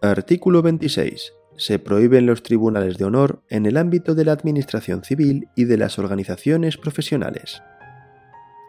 Artículo 0.00 0.62
26. 0.62 1.32
Se 1.56 1.80
prohíben 1.80 2.24
los 2.24 2.44
tribunales 2.44 2.98
de 2.98 3.04
honor 3.04 3.42
en 3.48 3.66
el 3.66 3.76
ámbito 3.76 4.14
de 4.14 4.24
la 4.24 4.30
administración 4.30 5.02
civil 5.02 5.48
y 5.56 5.64
de 5.64 5.76
las 5.76 5.98
organizaciones 5.98 6.76
profesionales. 6.76 7.60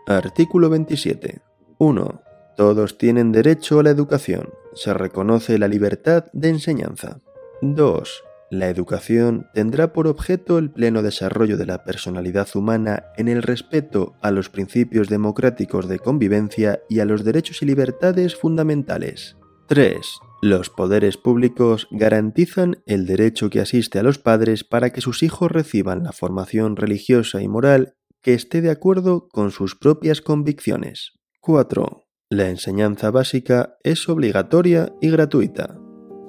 Artículo 0.07 0.71
27. 0.71 1.43
1. 1.77 2.21
Todos 2.57 2.97
tienen 2.97 3.31
derecho 3.31 3.79
a 3.79 3.83
la 3.83 3.91
educación. 3.91 4.49
Se 4.73 4.91
reconoce 4.91 5.59
la 5.59 5.67
libertad 5.67 6.25
de 6.33 6.49
enseñanza. 6.49 7.19
2. 7.61 8.23
La 8.49 8.67
educación 8.67 9.45
tendrá 9.53 9.93
por 9.93 10.07
objeto 10.07 10.57
el 10.57 10.71
pleno 10.71 11.03
desarrollo 11.03 11.57
de 11.57 11.67
la 11.67 11.83
personalidad 11.83 12.47
humana 12.55 13.03
en 13.17 13.27
el 13.27 13.43
respeto 13.43 14.15
a 14.23 14.31
los 14.31 14.49
principios 14.49 15.09
democráticos 15.09 15.87
de 15.87 15.99
convivencia 15.99 16.81
y 16.89 17.01
a 17.01 17.05
los 17.05 17.23
derechos 17.23 17.61
y 17.61 17.67
libertades 17.67 18.35
fundamentales. 18.35 19.37
3. 19.67 20.21
Los 20.41 20.69
poderes 20.69 21.17
públicos 21.17 21.87
garantizan 21.91 22.81
el 22.85 23.05
derecho 23.05 23.49
que 23.49 23.59
asiste 23.59 23.99
a 23.99 24.03
los 24.03 24.19
padres 24.19 24.63
para 24.63 24.91
que 24.91 25.01
sus 25.01 25.21
hijos 25.21 25.51
reciban 25.51 26.03
la 26.03 26.13
formación 26.13 26.77
religiosa 26.77 27.41
y 27.41 27.47
moral 27.47 27.95
que 28.21 28.33
esté 28.33 28.61
de 28.61 28.71
acuerdo 28.71 29.27
con 29.29 29.51
sus 29.51 29.75
propias 29.75 30.21
convicciones. 30.21 31.13
4. 31.41 32.05
La 32.29 32.49
enseñanza 32.49 33.11
básica 33.11 33.77
es 33.83 34.07
obligatoria 34.07 34.93
y 35.01 35.09
gratuita. 35.09 35.77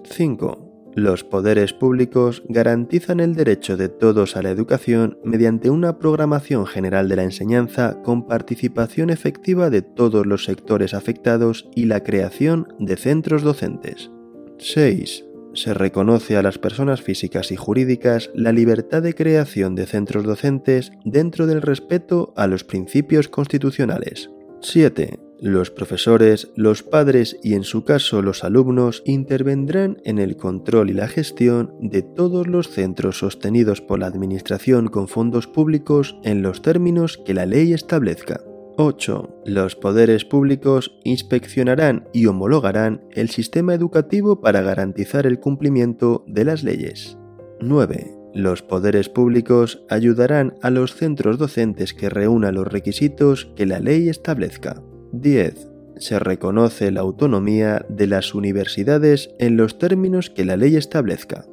5. 0.04 0.69
Los 0.94 1.22
poderes 1.22 1.72
públicos 1.72 2.42
garantizan 2.48 3.20
el 3.20 3.34
derecho 3.34 3.76
de 3.76 3.88
todos 3.88 4.36
a 4.36 4.42
la 4.42 4.50
educación 4.50 5.18
mediante 5.24 5.70
una 5.70 5.98
programación 5.98 6.66
general 6.66 7.08
de 7.08 7.16
la 7.16 7.22
enseñanza 7.22 8.02
con 8.02 8.26
participación 8.26 9.10
efectiva 9.10 9.70
de 9.70 9.82
todos 9.82 10.26
los 10.26 10.44
sectores 10.44 10.92
afectados 10.94 11.68
y 11.76 11.84
la 11.84 12.02
creación 12.02 12.74
de 12.80 12.96
centros 12.96 13.42
docentes. 13.42 14.10
6. 14.58 15.24
Se 15.54 15.74
reconoce 15.74 16.36
a 16.36 16.42
las 16.42 16.58
personas 16.58 17.02
físicas 17.02 17.52
y 17.52 17.56
jurídicas 17.56 18.30
la 18.34 18.52
libertad 18.52 19.02
de 19.02 19.14
creación 19.14 19.74
de 19.76 19.86
centros 19.86 20.24
docentes 20.24 20.92
dentro 21.04 21.46
del 21.46 21.62
respeto 21.62 22.32
a 22.36 22.46
los 22.46 22.64
principios 22.64 23.28
constitucionales. 23.28 24.30
7. 24.60 25.29
Los 25.40 25.70
profesores, 25.70 26.50
los 26.54 26.82
padres 26.82 27.38
y 27.42 27.54
en 27.54 27.64
su 27.64 27.84
caso 27.84 28.20
los 28.20 28.44
alumnos 28.44 29.02
intervendrán 29.06 29.96
en 30.04 30.18
el 30.18 30.36
control 30.36 30.90
y 30.90 30.92
la 30.92 31.08
gestión 31.08 31.74
de 31.80 32.02
todos 32.02 32.46
los 32.46 32.68
centros 32.68 33.20
sostenidos 33.20 33.80
por 33.80 34.00
la 34.00 34.06
Administración 34.06 34.88
con 34.88 35.08
fondos 35.08 35.46
públicos 35.46 36.18
en 36.24 36.42
los 36.42 36.60
términos 36.60 37.16
que 37.24 37.32
la 37.32 37.46
ley 37.46 37.72
establezca. 37.72 38.42
8. 38.76 39.42
Los 39.46 39.76
poderes 39.76 40.26
públicos 40.26 40.98
inspeccionarán 41.04 42.06
y 42.12 42.26
homologarán 42.26 43.02
el 43.10 43.30
sistema 43.30 43.72
educativo 43.72 44.42
para 44.42 44.60
garantizar 44.60 45.26
el 45.26 45.40
cumplimiento 45.40 46.22
de 46.26 46.44
las 46.44 46.62
leyes. 46.64 47.16
9. 47.60 48.14
Los 48.34 48.62
poderes 48.62 49.08
públicos 49.08 49.84
ayudarán 49.88 50.54
a 50.60 50.68
los 50.68 50.94
centros 50.94 51.38
docentes 51.38 51.94
que 51.94 52.10
reúnan 52.10 52.56
los 52.56 52.68
requisitos 52.68 53.50
que 53.56 53.64
la 53.64 53.80
ley 53.80 54.10
establezca. 54.10 54.82
10. 55.12 55.68
Se 55.96 56.18
reconoce 56.18 56.90
la 56.90 57.00
autonomía 57.00 57.84
de 57.88 58.06
las 58.06 58.34
universidades 58.34 59.30
en 59.38 59.56
los 59.56 59.78
términos 59.78 60.30
que 60.30 60.44
la 60.44 60.56
ley 60.56 60.76
establezca. 60.76 61.44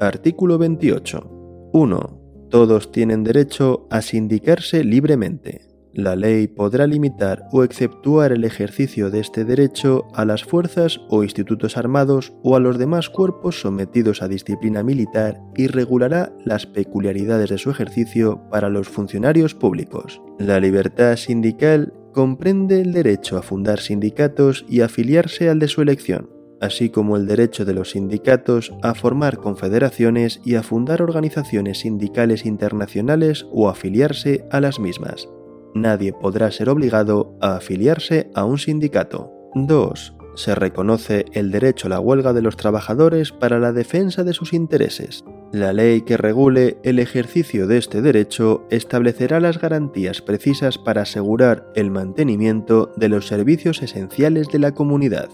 Artículo 0.00 0.58
28. 0.58 1.70
1. 1.72 2.20
Todos 2.50 2.92
tienen 2.92 3.24
derecho 3.24 3.86
a 3.90 4.02
sindicarse 4.02 4.82
libremente. 4.84 5.66
La 5.96 6.14
ley 6.14 6.46
podrá 6.46 6.86
limitar 6.86 7.48
o 7.52 7.64
exceptuar 7.64 8.32
el 8.32 8.44
ejercicio 8.44 9.10
de 9.10 9.20
este 9.20 9.46
derecho 9.46 10.04
a 10.12 10.26
las 10.26 10.44
fuerzas 10.44 11.00
o 11.08 11.22
institutos 11.22 11.78
armados 11.78 12.34
o 12.42 12.54
a 12.54 12.60
los 12.60 12.76
demás 12.76 13.08
cuerpos 13.08 13.62
sometidos 13.62 14.20
a 14.20 14.28
disciplina 14.28 14.82
militar 14.82 15.40
y 15.56 15.68
regulará 15.68 16.34
las 16.44 16.66
peculiaridades 16.66 17.48
de 17.48 17.56
su 17.56 17.70
ejercicio 17.70 18.42
para 18.50 18.68
los 18.68 18.88
funcionarios 18.88 19.54
públicos. 19.54 20.20
La 20.38 20.60
libertad 20.60 21.16
sindical 21.16 21.94
comprende 22.16 22.80
el 22.80 22.94
derecho 22.94 23.36
a 23.36 23.42
fundar 23.42 23.78
sindicatos 23.78 24.64
y 24.70 24.80
afiliarse 24.80 25.50
al 25.50 25.58
de 25.58 25.68
su 25.68 25.82
elección, 25.82 26.30
así 26.62 26.88
como 26.88 27.18
el 27.18 27.26
derecho 27.26 27.66
de 27.66 27.74
los 27.74 27.90
sindicatos 27.90 28.72
a 28.82 28.94
formar 28.94 29.36
confederaciones 29.36 30.40
y 30.42 30.54
a 30.54 30.62
fundar 30.62 31.02
organizaciones 31.02 31.80
sindicales 31.80 32.46
internacionales 32.46 33.44
o 33.52 33.68
afiliarse 33.68 34.46
a 34.50 34.62
las 34.62 34.80
mismas. 34.80 35.28
Nadie 35.74 36.14
podrá 36.14 36.50
ser 36.50 36.70
obligado 36.70 37.36
a 37.42 37.56
afiliarse 37.56 38.30
a 38.34 38.46
un 38.46 38.56
sindicato. 38.56 39.30
2 39.54 40.14
se 40.36 40.54
reconoce 40.54 41.26
el 41.32 41.50
derecho 41.50 41.86
a 41.86 41.90
la 41.90 42.00
huelga 42.00 42.32
de 42.32 42.42
los 42.42 42.56
trabajadores 42.56 43.32
para 43.32 43.58
la 43.58 43.72
defensa 43.72 44.24
de 44.24 44.32
sus 44.32 44.54
intereses. 44.54 45.22
La 45.52 45.72
ley 45.72 46.02
que 46.02 46.16
regule 46.16 46.78
el 46.82 46.98
ejercicio 46.98 47.66
de 47.66 47.78
este 47.78 48.02
derecho 48.02 48.66
establecerá 48.68 49.38
las 49.38 49.60
garantías 49.60 50.20
precisas 50.20 50.76
para 50.76 51.02
asegurar 51.02 51.70
el 51.76 51.90
mantenimiento 51.90 52.92
de 52.96 53.08
los 53.08 53.28
servicios 53.28 53.80
esenciales 53.80 54.48
de 54.48 54.58
la 54.58 54.72
comunidad. 54.74 55.28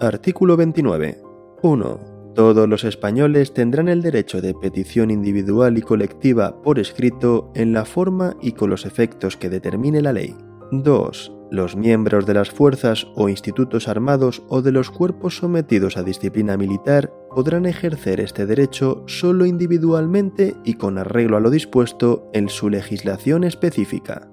Artículo 0.00 0.56
29. 0.56 1.22
1. 1.62 2.00
Todos 2.34 2.68
los 2.68 2.84
españoles 2.84 3.54
tendrán 3.54 3.88
el 3.88 4.02
derecho 4.02 4.40
de 4.40 4.54
petición 4.54 5.10
individual 5.10 5.78
y 5.78 5.82
colectiva 5.82 6.60
por 6.62 6.78
escrito 6.78 7.52
en 7.54 7.72
la 7.72 7.84
forma 7.84 8.36
y 8.40 8.52
con 8.52 8.70
los 8.70 8.86
efectos 8.86 9.36
que 9.36 9.50
determine 9.50 10.00
la 10.00 10.12
ley. 10.12 10.36
2. 10.72 11.32
Los 11.50 11.76
miembros 11.76 12.26
de 12.26 12.34
las 12.34 12.50
fuerzas 12.50 13.06
o 13.14 13.28
institutos 13.28 13.88
armados 13.88 14.42
o 14.48 14.62
de 14.62 14.72
los 14.72 14.90
cuerpos 14.90 15.36
sometidos 15.36 15.96
a 15.96 16.02
disciplina 16.02 16.56
militar 16.56 17.12
podrán 17.34 17.66
ejercer 17.66 18.20
este 18.20 18.46
derecho 18.46 19.04
solo 19.06 19.46
individualmente 19.46 20.56
y 20.64 20.74
con 20.74 20.98
arreglo 20.98 21.36
a 21.36 21.40
lo 21.40 21.50
dispuesto 21.50 22.30
en 22.32 22.48
su 22.48 22.68
legislación 22.68 23.44
específica. 23.44 24.30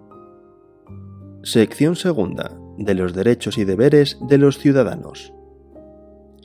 Sección 1.44 1.96
segunda. 1.96 2.60
De 2.77 2.94
los 2.94 3.13
derechos 3.13 3.58
y 3.58 3.66
deberes 3.66 4.20
de 4.27 4.38
los 4.38 4.60
ciudadanos. 4.60 5.34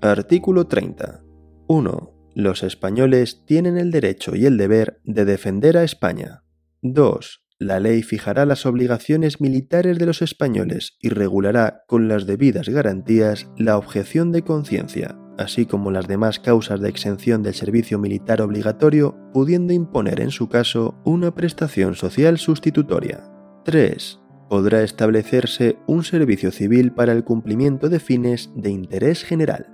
Artículo 0.01 0.67
30. 0.67 1.23
1. 1.67 2.15
Los 2.35 2.63
españoles 2.63 3.45
tienen 3.45 3.77
el 3.77 3.91
derecho 3.91 4.35
y 4.35 4.47
el 4.47 4.57
deber 4.57 5.01
de 5.05 5.27
defender 5.27 5.77
a 5.77 5.85
España. 5.85 6.45
2 6.81 7.43
la 7.63 7.79
ley 7.79 8.03
fijará 8.03 8.45
las 8.45 8.67
obligaciones 8.67 9.41
militares 9.41 9.99
de 9.99 10.07
los 10.07 10.21
españoles 10.21 10.97
y 11.01 11.11
regulará 11.11 11.85
con 11.87 12.09
las 12.09 12.27
debidas 12.27 12.69
garantías 12.69 13.49
la 13.57 13.79
objeción 13.79 14.33
de 14.33 14.43
conciencia, 14.43 15.17
así 15.39 15.67
como 15.67 15.91
las 15.91 16.09
demás 16.09 16.39
causas 16.39 16.81
de 16.81 16.89
exención 16.89 17.43
del 17.43 17.55
servicio 17.55 17.99
militar 17.99 18.43
obligatorio, 18.43 19.17
pudiendo 19.33 19.73
imponer 19.73 20.21
en 20.21 20.31
su 20.31 20.49
caso 20.49 20.95
una 21.05 21.35
prestación 21.35 21.95
social 21.95 22.39
sustitutoria. 22.39 23.25
3. 23.65 24.21
Podrá 24.49 24.83
establecerse 24.83 25.79
un 25.87 26.05
servicio 26.05 26.51
civil 26.51 26.93
para 26.93 27.13
el 27.13 27.25
cumplimiento 27.25 27.89
de 27.89 28.01
fines 28.01 28.51
de 28.55 28.71
interés 28.71 29.25
general. 29.25 29.67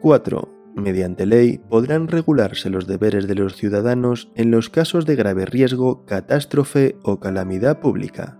4 0.00 0.54
mediante 0.76 1.26
ley 1.26 1.58
podrán 1.58 2.08
regularse 2.08 2.70
los 2.70 2.86
deberes 2.86 3.28
de 3.28 3.34
los 3.34 3.56
ciudadanos 3.56 4.30
en 4.34 4.50
los 4.50 4.70
casos 4.70 5.06
de 5.06 5.16
grave 5.16 5.46
riesgo, 5.46 6.04
catástrofe 6.04 6.96
o 7.02 7.20
calamidad 7.20 7.80
pública. 7.80 8.38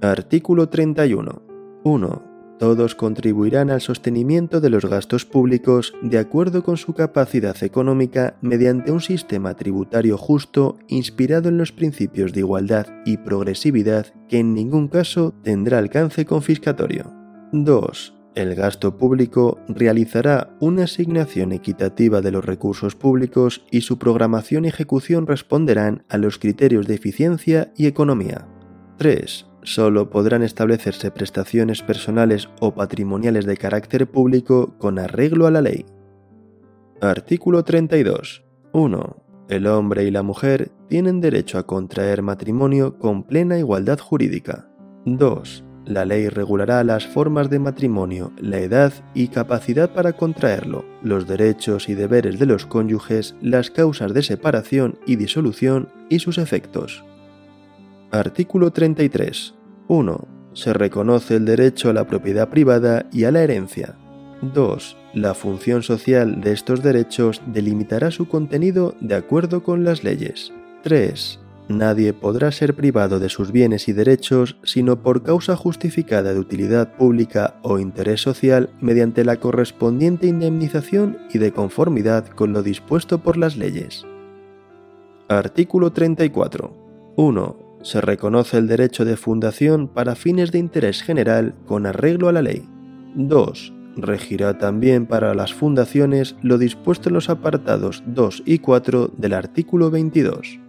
Artículo 0.00 0.68
31. 0.68 1.42
1. 1.84 2.31
Todos 2.62 2.94
contribuirán 2.94 3.70
al 3.70 3.80
sostenimiento 3.80 4.60
de 4.60 4.70
los 4.70 4.84
gastos 4.84 5.24
públicos 5.24 5.94
de 6.00 6.20
acuerdo 6.20 6.62
con 6.62 6.76
su 6.76 6.94
capacidad 6.94 7.60
económica 7.64 8.36
mediante 8.40 8.92
un 8.92 9.00
sistema 9.00 9.56
tributario 9.56 10.16
justo 10.16 10.78
inspirado 10.86 11.48
en 11.48 11.58
los 11.58 11.72
principios 11.72 12.32
de 12.32 12.38
igualdad 12.38 12.86
y 13.04 13.16
progresividad 13.16 14.14
que 14.28 14.38
en 14.38 14.54
ningún 14.54 14.86
caso 14.86 15.34
tendrá 15.42 15.78
alcance 15.78 16.24
confiscatorio. 16.24 17.12
2. 17.50 18.14
El 18.36 18.54
gasto 18.54 18.96
público 18.96 19.58
realizará 19.66 20.56
una 20.60 20.84
asignación 20.84 21.50
equitativa 21.50 22.20
de 22.20 22.30
los 22.30 22.44
recursos 22.44 22.94
públicos 22.94 23.66
y 23.72 23.80
su 23.80 23.98
programación 23.98 24.66
y 24.66 24.68
ejecución 24.68 25.26
responderán 25.26 26.04
a 26.08 26.16
los 26.16 26.38
criterios 26.38 26.86
de 26.86 26.94
eficiencia 26.94 27.72
y 27.76 27.88
economía. 27.88 28.46
3. 28.98 29.51
Solo 29.62 30.10
podrán 30.10 30.42
establecerse 30.42 31.10
prestaciones 31.10 31.82
personales 31.82 32.48
o 32.60 32.74
patrimoniales 32.74 33.46
de 33.46 33.56
carácter 33.56 34.08
público 34.08 34.74
con 34.78 34.98
arreglo 34.98 35.46
a 35.46 35.50
la 35.50 35.62
ley. 35.62 35.86
Artículo 37.00 37.62
32. 37.62 38.44
1. 38.72 39.16
El 39.48 39.66
hombre 39.66 40.04
y 40.04 40.10
la 40.10 40.22
mujer 40.22 40.70
tienen 40.88 41.20
derecho 41.20 41.58
a 41.58 41.66
contraer 41.66 42.22
matrimonio 42.22 42.98
con 42.98 43.24
plena 43.24 43.58
igualdad 43.58 43.98
jurídica. 43.98 44.68
2. 45.04 45.64
La 45.84 46.04
ley 46.04 46.28
regulará 46.28 46.82
las 46.84 47.06
formas 47.06 47.50
de 47.50 47.58
matrimonio, 47.58 48.32
la 48.40 48.58
edad 48.58 48.92
y 49.14 49.28
capacidad 49.28 49.92
para 49.92 50.12
contraerlo, 50.12 50.84
los 51.02 51.26
derechos 51.26 51.88
y 51.88 51.94
deberes 51.94 52.38
de 52.38 52.46
los 52.46 52.66
cónyuges, 52.66 53.34
las 53.40 53.70
causas 53.70 54.14
de 54.14 54.22
separación 54.22 54.98
y 55.06 55.16
disolución 55.16 55.88
y 56.08 56.20
sus 56.20 56.38
efectos. 56.38 57.04
Artículo 58.12 58.70
33. 58.70 59.54
1. 59.88 60.28
Se 60.52 60.74
reconoce 60.74 61.36
el 61.36 61.46
derecho 61.46 61.88
a 61.88 61.94
la 61.94 62.06
propiedad 62.06 62.50
privada 62.50 63.06
y 63.10 63.24
a 63.24 63.30
la 63.30 63.42
herencia. 63.42 63.96
2. 64.42 64.96
La 65.14 65.32
función 65.32 65.82
social 65.82 66.42
de 66.42 66.52
estos 66.52 66.82
derechos 66.82 67.40
delimitará 67.46 68.10
su 68.10 68.28
contenido 68.28 68.94
de 69.00 69.14
acuerdo 69.14 69.62
con 69.62 69.82
las 69.82 70.04
leyes. 70.04 70.52
3. 70.82 71.40
Nadie 71.70 72.12
podrá 72.12 72.52
ser 72.52 72.74
privado 72.74 73.18
de 73.18 73.30
sus 73.30 73.50
bienes 73.50 73.88
y 73.88 73.94
derechos 73.94 74.58
sino 74.62 75.02
por 75.02 75.22
causa 75.22 75.56
justificada 75.56 76.34
de 76.34 76.38
utilidad 76.38 76.94
pública 76.98 77.54
o 77.62 77.78
interés 77.78 78.20
social 78.20 78.68
mediante 78.82 79.24
la 79.24 79.36
correspondiente 79.36 80.26
indemnización 80.26 81.16
y 81.32 81.38
de 81.38 81.52
conformidad 81.52 82.26
con 82.26 82.52
lo 82.52 82.62
dispuesto 82.62 83.22
por 83.22 83.38
las 83.38 83.56
leyes. 83.56 84.04
Artículo 85.28 85.92
34. 85.92 87.14
1. 87.16 87.61
Se 87.82 88.00
reconoce 88.00 88.58
el 88.58 88.68
derecho 88.68 89.04
de 89.04 89.16
fundación 89.16 89.88
para 89.88 90.14
fines 90.14 90.52
de 90.52 90.58
interés 90.58 91.02
general 91.02 91.54
con 91.66 91.84
arreglo 91.86 92.28
a 92.28 92.32
la 92.32 92.42
ley. 92.42 92.68
2. 93.16 93.72
Regirá 93.96 94.56
también 94.56 95.06
para 95.06 95.34
las 95.34 95.52
fundaciones 95.52 96.36
lo 96.42 96.58
dispuesto 96.58 97.08
en 97.08 97.14
los 97.14 97.28
apartados 97.28 98.04
2 98.06 98.44
y 98.46 98.58
4 98.58 99.12
del 99.16 99.34
artículo 99.34 99.90
22. 99.90 100.60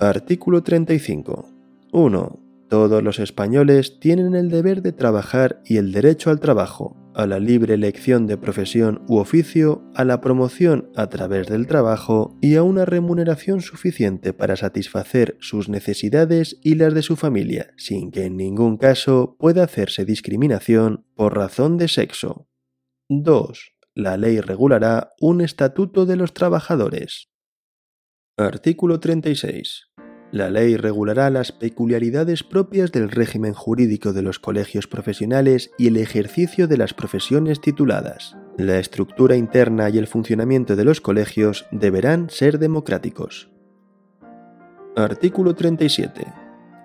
Artículo 0.00 0.62
35. 0.62 1.48
1. 1.92 2.38
Todos 2.68 3.02
los 3.02 3.20
españoles 3.20 4.00
tienen 4.00 4.34
el 4.34 4.50
deber 4.50 4.82
de 4.82 4.92
trabajar 4.92 5.62
y 5.64 5.76
el 5.76 5.92
derecho 5.92 6.30
al 6.30 6.40
trabajo, 6.40 6.96
a 7.16 7.26
la 7.26 7.38
libre 7.38 7.74
elección 7.74 8.26
de 8.26 8.36
profesión 8.36 9.02
u 9.08 9.16
oficio, 9.16 9.82
a 9.94 10.04
la 10.04 10.20
promoción 10.20 10.90
a 10.94 11.08
través 11.08 11.46
del 11.48 11.66
trabajo 11.66 12.36
y 12.42 12.56
a 12.56 12.62
una 12.62 12.84
remuneración 12.84 13.62
suficiente 13.62 14.34
para 14.34 14.54
satisfacer 14.56 15.38
sus 15.40 15.70
necesidades 15.70 16.60
y 16.62 16.74
las 16.74 16.92
de 16.92 17.02
su 17.02 17.16
familia, 17.16 17.72
sin 17.78 18.10
que 18.10 18.26
en 18.26 18.36
ningún 18.36 18.76
caso 18.76 19.36
pueda 19.38 19.64
hacerse 19.64 20.04
discriminación 20.04 21.06
por 21.14 21.34
razón 21.34 21.78
de 21.78 21.88
sexo. 21.88 22.48
2. 23.08 23.72
La 23.94 24.18
ley 24.18 24.40
regulará 24.40 25.14
un 25.18 25.40
estatuto 25.40 26.04
de 26.04 26.16
los 26.16 26.34
trabajadores. 26.34 27.30
Artículo 28.36 29.00
36. 29.00 29.86
La 30.36 30.50
ley 30.50 30.76
regulará 30.76 31.30
las 31.30 31.50
peculiaridades 31.50 32.42
propias 32.42 32.92
del 32.92 33.10
régimen 33.10 33.54
jurídico 33.54 34.12
de 34.12 34.20
los 34.20 34.38
colegios 34.38 34.86
profesionales 34.86 35.70
y 35.78 35.86
el 35.86 35.96
ejercicio 35.96 36.68
de 36.68 36.76
las 36.76 36.92
profesiones 36.92 37.62
tituladas. 37.62 38.36
La 38.58 38.78
estructura 38.78 39.36
interna 39.36 39.88
y 39.88 39.96
el 39.96 40.06
funcionamiento 40.06 40.76
de 40.76 40.84
los 40.84 41.00
colegios 41.00 41.64
deberán 41.70 42.28
ser 42.28 42.58
democráticos. 42.58 43.48
Artículo 44.94 45.54
37. 45.54 46.26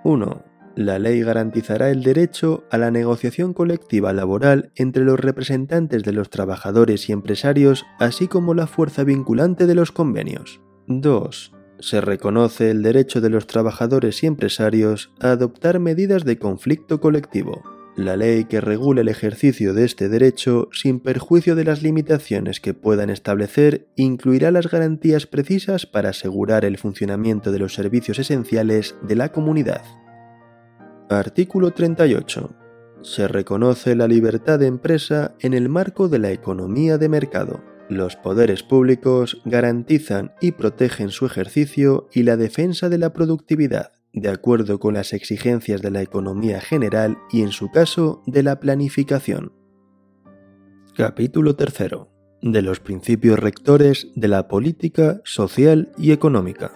1. 0.06 0.46
La 0.78 0.98
ley 0.98 1.22
garantizará 1.22 1.90
el 1.90 2.04
derecho 2.04 2.64
a 2.72 2.78
la 2.78 2.90
negociación 2.90 3.54
colectiva 3.54 4.14
laboral 4.14 4.72
entre 4.78 5.04
los 5.04 5.20
representantes 5.20 6.04
de 6.04 6.14
los 6.14 6.30
trabajadores 6.30 7.10
y 7.10 7.12
empresarios, 7.12 7.86
así 8.00 8.30
como 8.30 8.54
la 8.54 8.68
fuerza 8.68 9.04
vinculante 9.04 9.68
de 9.68 9.76
los 9.76 9.92
convenios. 9.92 10.62
2. 10.88 11.52
Se 11.82 12.00
reconoce 12.00 12.70
el 12.70 12.84
derecho 12.84 13.22
de 13.22 13.32
los 13.32 13.48
trabajadores 13.48 14.22
y 14.22 14.28
empresarios 14.28 15.12
a 15.20 15.32
adoptar 15.32 15.80
medidas 15.80 16.24
de 16.26 16.38
conflicto 16.38 17.02
colectivo. 17.02 17.64
La 17.96 18.16
ley 18.16 18.46
que 18.46 18.62
regule 18.62 19.02
el 19.02 19.10
ejercicio 19.10 19.74
de 19.74 19.86
este 19.86 20.08
derecho, 20.08 20.70
sin 20.72 21.00
perjuicio 21.00 21.56
de 21.56 21.66
las 21.66 21.82
limitaciones 21.82 22.60
que 22.60 22.76
puedan 22.76 23.10
establecer, 23.10 23.88
incluirá 23.96 24.52
las 24.52 24.70
garantías 24.70 25.26
precisas 25.26 25.88
para 25.88 26.10
asegurar 26.10 26.66
el 26.66 26.78
funcionamiento 26.78 27.52
de 27.52 27.60
los 27.60 27.74
servicios 27.74 28.20
esenciales 28.20 28.96
de 29.02 29.16
la 29.16 29.30
comunidad. 29.32 29.82
Artículo 31.10 31.72
38. 31.72 32.56
Se 33.02 33.28
reconoce 33.28 33.96
la 33.96 34.08
libertad 34.08 34.60
de 34.60 34.68
empresa 34.68 35.34
en 35.40 35.56
el 35.56 35.68
marco 35.68 36.10
de 36.10 36.20
la 36.20 36.32
economía 36.32 37.00
de 37.00 37.10
mercado. 37.10 37.71
Los 37.92 38.16
poderes 38.16 38.64
públicos 38.64 39.42
garantizan 39.44 40.32
y 40.40 40.54
protegen 40.54 41.10
su 41.10 41.26
ejercicio 41.26 42.08
y 42.14 42.24
la 42.24 42.38
defensa 42.38 42.88
de 42.88 42.98
la 42.98 43.12
productividad, 43.12 43.92
de 44.14 44.30
acuerdo 44.30 44.80
con 44.80 44.94
las 44.94 45.12
exigencias 45.12 45.82
de 45.82 45.92
la 45.92 46.02
economía 46.02 46.62
general 46.62 47.18
y 47.34 47.42
en 47.42 47.52
su 47.52 47.70
caso 47.70 48.24
de 48.26 48.44
la 48.44 48.62
planificación. 48.62 49.52
Capítulo 50.96 51.58
3. 51.58 51.90
De 52.42 52.62
los 52.62 52.80
principios 52.80 53.38
rectores 53.38 54.08
de 54.16 54.30
la 54.30 54.48
política 54.48 55.20
social 55.26 55.92
y 55.98 56.14
económica. 56.14 56.72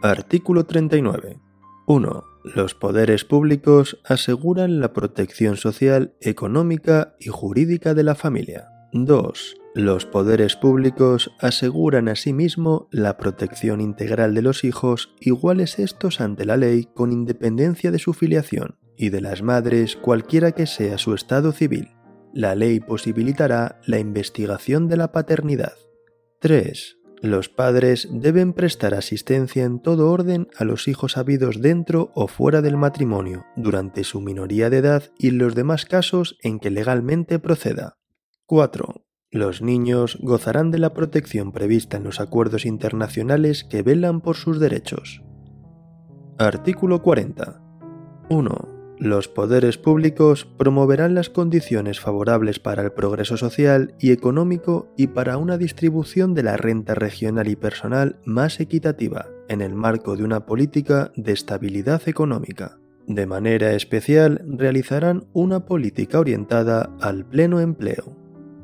Artículo 0.00 0.64
39. 0.64 1.40
1. 1.88 2.24
Los 2.54 2.76
poderes 2.76 3.24
públicos 3.24 3.98
aseguran 4.04 4.78
la 4.78 4.92
protección 4.92 5.56
social, 5.56 6.14
económica 6.20 7.16
y 7.18 7.30
jurídica 7.30 7.94
de 7.94 8.04
la 8.04 8.14
familia. 8.14 8.68
2. 8.92 9.57
Los 9.74 10.06
poderes 10.06 10.56
públicos 10.56 11.30
aseguran 11.38 12.08
asimismo 12.08 12.88
la 12.90 13.16
protección 13.16 13.80
integral 13.80 14.34
de 14.34 14.42
los 14.42 14.64
hijos 14.64 15.14
iguales 15.20 15.78
estos 15.78 16.20
ante 16.20 16.44
la 16.44 16.56
ley 16.56 16.88
con 16.94 17.12
independencia 17.12 17.90
de 17.90 17.98
su 17.98 18.14
filiación 18.14 18.78
y 18.96 19.10
de 19.10 19.20
las 19.20 19.42
madres 19.42 19.96
cualquiera 19.96 20.52
que 20.52 20.66
sea 20.66 20.98
su 20.98 21.14
estado 21.14 21.52
civil. 21.52 21.90
La 22.32 22.54
ley 22.54 22.80
posibilitará 22.80 23.80
la 23.86 23.98
investigación 23.98 24.88
de 24.88 24.96
la 24.96 25.12
paternidad. 25.12 25.74
3. 26.40 26.98
Los 27.20 27.48
padres 27.48 28.08
deben 28.10 28.52
prestar 28.52 28.94
asistencia 28.94 29.64
en 29.64 29.80
todo 29.80 30.10
orden 30.10 30.48
a 30.56 30.64
los 30.64 30.88
hijos 30.88 31.16
habidos 31.16 31.60
dentro 31.60 32.10
o 32.14 32.28
fuera 32.28 32.62
del 32.62 32.76
matrimonio 32.76 33.44
durante 33.56 34.04
su 34.04 34.20
minoría 34.20 34.70
de 34.70 34.78
edad 34.78 35.02
y 35.18 35.28
en 35.28 35.38
los 35.38 35.54
demás 35.54 35.84
casos 35.84 36.38
en 36.42 36.58
que 36.60 36.70
legalmente 36.70 37.38
proceda. 37.38 37.98
4. 38.46 39.07
Los 39.30 39.60
niños 39.60 40.16
gozarán 40.22 40.70
de 40.70 40.78
la 40.78 40.94
protección 40.94 41.52
prevista 41.52 41.98
en 41.98 42.04
los 42.04 42.18
acuerdos 42.18 42.64
internacionales 42.64 43.62
que 43.62 43.82
velan 43.82 44.22
por 44.22 44.36
sus 44.36 44.58
derechos. 44.58 45.22
Artículo 46.38 47.02
40. 47.02 47.60
1. 48.30 48.68
Los 48.98 49.28
poderes 49.28 49.76
públicos 49.76 50.46
promoverán 50.56 51.14
las 51.14 51.28
condiciones 51.28 52.00
favorables 52.00 52.58
para 52.58 52.82
el 52.82 52.92
progreso 52.92 53.36
social 53.36 53.94
y 54.00 54.12
económico 54.12 54.94
y 54.96 55.08
para 55.08 55.36
una 55.36 55.58
distribución 55.58 56.32
de 56.32 56.44
la 56.44 56.56
renta 56.56 56.94
regional 56.94 57.48
y 57.48 57.56
personal 57.56 58.20
más 58.24 58.60
equitativa 58.60 59.26
en 59.50 59.60
el 59.60 59.74
marco 59.74 60.16
de 60.16 60.24
una 60.24 60.46
política 60.46 61.12
de 61.16 61.32
estabilidad 61.32 62.00
económica. 62.08 62.78
De 63.06 63.26
manera 63.26 63.74
especial, 63.74 64.42
realizarán 64.46 65.26
una 65.34 65.66
política 65.66 66.18
orientada 66.18 66.96
al 67.00 67.26
pleno 67.26 67.60
empleo. 67.60 68.17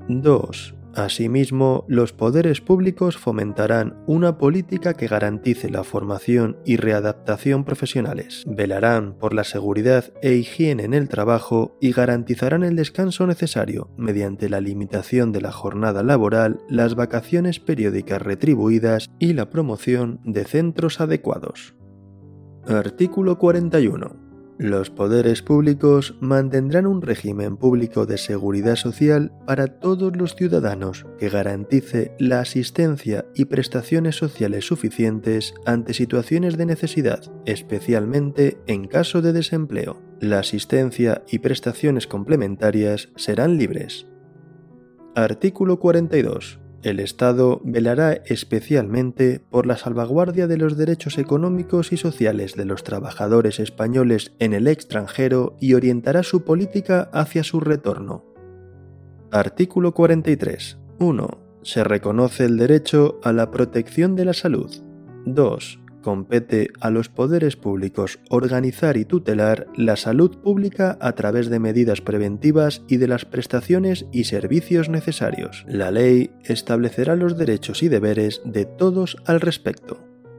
2. 0.09 0.75
Asimismo, 0.95 1.85
los 1.89 2.13
poderes 2.13 2.61
públicos 2.61 3.17
fomentarán 3.17 3.97
una 4.07 4.39
política 4.39 4.95
que 4.95 5.09
garantice 5.09 5.69
la 5.69 5.83
formación 5.83 6.57
y 6.65 6.77
readaptación 6.77 7.65
profesionales, 7.65 8.45
velarán 8.47 9.15
por 9.19 9.35
la 9.35 9.43
seguridad 9.43 10.13
e 10.23 10.35
higiene 10.35 10.85
en 10.85 10.95
el 10.95 11.09
trabajo 11.09 11.77
y 11.81 11.93
garantizarán 11.93 12.63
el 12.63 12.77
descanso 12.77 13.27
necesario 13.27 13.91
mediante 13.97 14.49
la 14.49 14.61
limitación 14.61 15.33
de 15.33 15.41
la 15.41 15.51
jornada 15.51 16.05
laboral, 16.05 16.61
las 16.69 16.95
vacaciones 16.95 17.59
periódicas 17.59 18.23
retribuidas 18.23 19.11
y 19.19 19.33
la 19.33 19.51
promoción 19.51 20.21
de 20.25 20.45
centros 20.45 21.01
adecuados. 21.01 21.75
Artículo 22.69 23.39
41. 23.39 24.24
Los 24.59 24.89
poderes 24.89 25.43
públicos 25.43 26.15
mantendrán 26.21 26.87
un 26.87 27.03
régimen 27.03 27.57
público 27.57 28.07
de 28.07 28.19
seguridad 28.19 28.77
social 28.77 29.33
para 29.47 29.67
todos 29.67 30.17
los 30.17 30.37
ciudadanos 30.37 31.07
que 31.19 31.29
garantice 31.29 32.15
la 32.21 32.41
asistencia 32.41 33.27
y 33.35 33.47
prestaciones 33.47 34.15
sociales 34.15 34.65
suficientes 34.65 35.55
ante 35.67 35.93
situaciones 35.93 36.57
de 36.57 36.67
necesidad, 36.67 37.21
especialmente 37.47 38.59
en 38.69 38.87
caso 38.87 39.23
de 39.23 39.33
desempleo. 39.33 40.01
La 40.21 40.39
asistencia 40.39 41.25
y 41.29 41.41
prestaciones 41.41 42.07
complementarias 42.07 43.09
serán 43.17 43.59
libres. 43.59 44.07
Artículo 45.17 45.81
42 45.81 46.64
el 46.85 47.01
Estado 47.01 47.61
velará 47.65 48.13
especialmente 48.27 49.41
por 49.41 49.67
la 49.67 49.77
salvaguardia 49.77 50.47
de 50.47 50.59
los 50.59 50.77
derechos 50.77 51.19
económicos 51.19 51.93
y 51.93 51.97
sociales 51.97 52.55
de 52.55 52.67
los 52.67 52.85
trabajadores 52.85 53.59
españoles 53.59 54.33
en 54.39 54.53
el 54.53 54.69
extranjero 54.69 55.57
y 55.61 55.75
orientará 55.75 56.23
su 56.23 56.45
política 56.45 57.09
hacia 57.13 57.43
su 57.43 57.61
retorno. 57.61 58.25
Artículo 59.33 59.93
43. 59.95 60.79
1. 60.99 61.29
Se 61.63 61.83
reconoce 61.83 62.45
el 62.45 62.59
derecho 62.59 63.19
a 63.25 63.33
la 63.33 63.51
protección 63.51 64.15
de 64.15 64.27
la 64.27 64.35
salud. 64.35 64.71
2 65.25 65.84
compete 66.05 66.69
a 66.81 66.91
los 66.91 67.09
poderes 67.09 67.57
públicos 67.57 68.21
organizar 68.29 68.97
y 68.97 69.07
tutelar 69.07 69.67
la 69.75 69.97
salud 69.97 70.37
pública 70.39 70.99
a 71.01 71.13
través 71.13 71.49
de 71.49 71.59
medidas 71.59 72.03
preventivas 72.03 72.83
y 72.87 72.99
de 72.99 73.09
las 73.09 73.25
prestaciones 73.25 74.07
y 74.13 74.25
servicios 74.25 74.91
necesarios. 74.91 75.65
La 75.67 75.91
ley 75.91 76.31
establecerá 76.45 77.17
los 77.17 77.39
derechos 77.39 77.83
y 77.83 77.89
deberes 77.89 78.43
de 78.45 78.67
todos 78.67 79.17
al 79.25 79.41
respecto. 79.41 79.99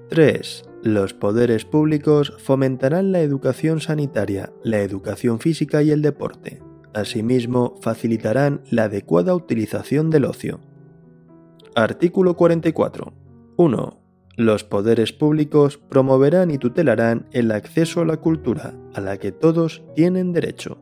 3. 0.09 0.63
Los 0.83 1.15
poderes 1.15 1.65
públicos 1.65 2.33
fomentarán 2.37 3.11
la 3.11 3.21
educación 3.21 3.81
sanitaria, 3.81 4.53
la 4.63 4.81
educación 4.81 5.39
física 5.39 5.81
y 5.81 5.89
el 5.89 6.03
deporte. 6.03 6.61
Asimismo, 6.93 7.75
facilitarán 7.81 8.61
la 8.69 8.83
adecuada 8.83 9.33
utilización 9.33 10.11
del 10.11 10.25
ocio. 10.25 10.59
Artículo 11.73 12.35
44. 12.37 13.13
1 13.57 14.04
los 14.37 14.63
poderes 14.63 15.13
públicos 15.13 15.77
promoverán 15.77 16.51
y 16.51 16.57
tutelarán 16.57 17.27
el 17.31 17.51
acceso 17.51 18.01
a 18.01 18.05
la 18.05 18.17
cultura, 18.17 18.73
a 18.93 19.01
la 19.01 19.17
que 19.17 19.31
todos 19.31 19.83
tienen 19.95 20.33
derecho. 20.33 20.77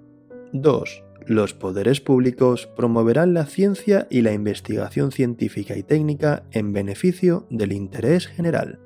2. 0.54 1.04
Los 1.28 1.54
poderes 1.54 2.02
públicos 2.02 2.68
promoverán 2.76 3.34
la 3.34 3.46
ciencia 3.46 4.08
y 4.10 4.22
la 4.22 4.34
investigación 4.34 5.12
científica 5.12 5.78
y 5.78 5.84
técnica 5.84 6.44
en 6.52 6.74
beneficio 6.74 7.48
del 7.50 7.72
interés 7.72 8.28
general. 8.28 8.80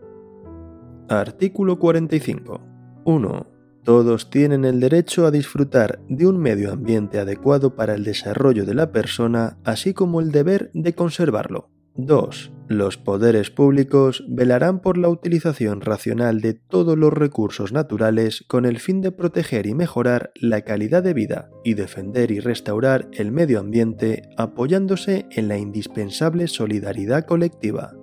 Artículo 1.10 1.80
45. 1.80 2.62
1. 3.06 3.47
Todos 3.84 4.30
tienen 4.30 4.65
el 4.65 4.82
derecho 4.82 5.25
a 5.25 5.32
disfrutar 5.32 6.01
de 6.10 6.27
un 6.27 6.38
medio 6.38 6.73
ambiente 6.73 7.19
adecuado 7.19 7.73
para 7.75 7.95
el 7.95 8.03
desarrollo 8.03 8.65
de 8.65 8.75
la 8.75 8.91
persona, 8.91 9.58
así 9.63 9.93
como 9.93 10.19
el 10.19 10.32
deber 10.32 10.69
de 10.73 10.93
conservarlo. 10.93 11.69
2. 11.95 12.51
Los 12.69 12.97
poderes 12.97 13.49
públicos 13.49 14.25
velarán 14.27 14.82
por 14.82 14.97
la 14.97 15.08
utilización 15.08 15.80
racional 15.80 16.41
de 16.41 16.53
todos 16.53 16.97
los 16.97 17.13
recursos 17.13 17.71
naturales 17.71 18.43
con 18.45 18.65
el 18.65 18.80
fin 18.80 18.99
de 18.99 19.13
proteger 19.13 19.67
y 19.67 19.73
mejorar 19.73 20.32
la 20.36 20.62
calidad 20.62 21.01
de 21.01 21.13
vida 21.13 21.49
y 21.63 21.75
defender 21.75 22.30
y 22.30 22.41
restaurar 22.41 23.08
el 23.13 23.32
medio 23.32 23.62
ambiente 23.62 24.23
apoyándose 24.36 25.27
en 25.32 25.47
la 25.47 25.58
indispensable 25.58 26.49
solidaridad 26.49 27.25
colectiva. 27.25 27.93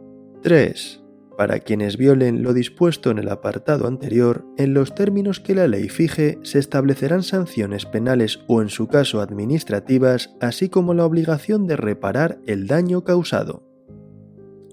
3. 0.42 1.02
Para 1.36 1.58
quienes 1.58 1.98
violen 1.98 2.42
lo 2.42 2.54
dispuesto 2.54 3.10
en 3.10 3.18
el 3.18 3.28
apartado 3.28 3.86
anterior, 3.86 4.46
en 4.56 4.72
los 4.72 4.94
términos 4.94 5.40
que 5.40 5.54
la 5.54 5.68
ley 5.68 5.90
fije, 5.90 6.38
se 6.42 6.58
establecerán 6.58 7.22
sanciones 7.22 7.84
penales 7.84 8.40
o 8.46 8.62
en 8.62 8.70
su 8.70 8.88
caso 8.88 9.20
administrativas, 9.20 10.34
así 10.40 10.70
como 10.70 10.94
la 10.94 11.04
obligación 11.04 11.66
de 11.66 11.76
reparar 11.76 12.38
el 12.46 12.66
daño 12.66 13.04
causado. 13.04 13.73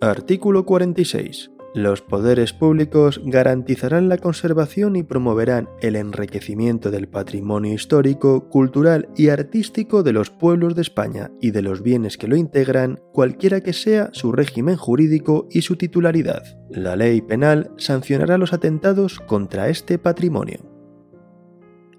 Artículo 0.04 0.66
46. 0.66 1.52
Los 1.76 2.02
poderes 2.02 2.54
públicos 2.54 3.22
garantizarán 3.24 4.10
la 4.10 4.18
conservación 4.18 4.96
y 4.96 5.04
promoverán 5.04 5.70
el 5.80 5.96
enriquecimiento 5.96 6.90
del 6.90 7.08
patrimonio 7.08 7.76
histórico, 7.76 8.50
cultural 8.50 9.10
y 9.16 9.30
artístico 9.30 10.02
de 10.02 10.12
los 10.12 10.32
pueblos 10.32 10.74
de 10.74 10.82
España 10.82 11.30
y 11.40 11.52
de 11.52 11.62
los 11.62 11.84
bienes 11.84 12.18
que 12.18 12.28
lo 12.28 12.36
integran, 12.36 13.00
cualquiera 13.14 13.62
que 13.62 13.74
sea 13.74 14.10
su 14.12 14.32
régimen 14.32 14.76
jurídico 14.76 15.48
y 15.52 15.62
su 15.62 15.76
titularidad. 15.76 16.42
La 16.72 16.96
ley 16.96 17.22
penal 17.22 17.70
sancionará 17.78 18.40
los 18.40 18.54
atentados 18.54 19.20
contra 19.20 19.70
este 19.70 20.00
patrimonio. 20.00 20.62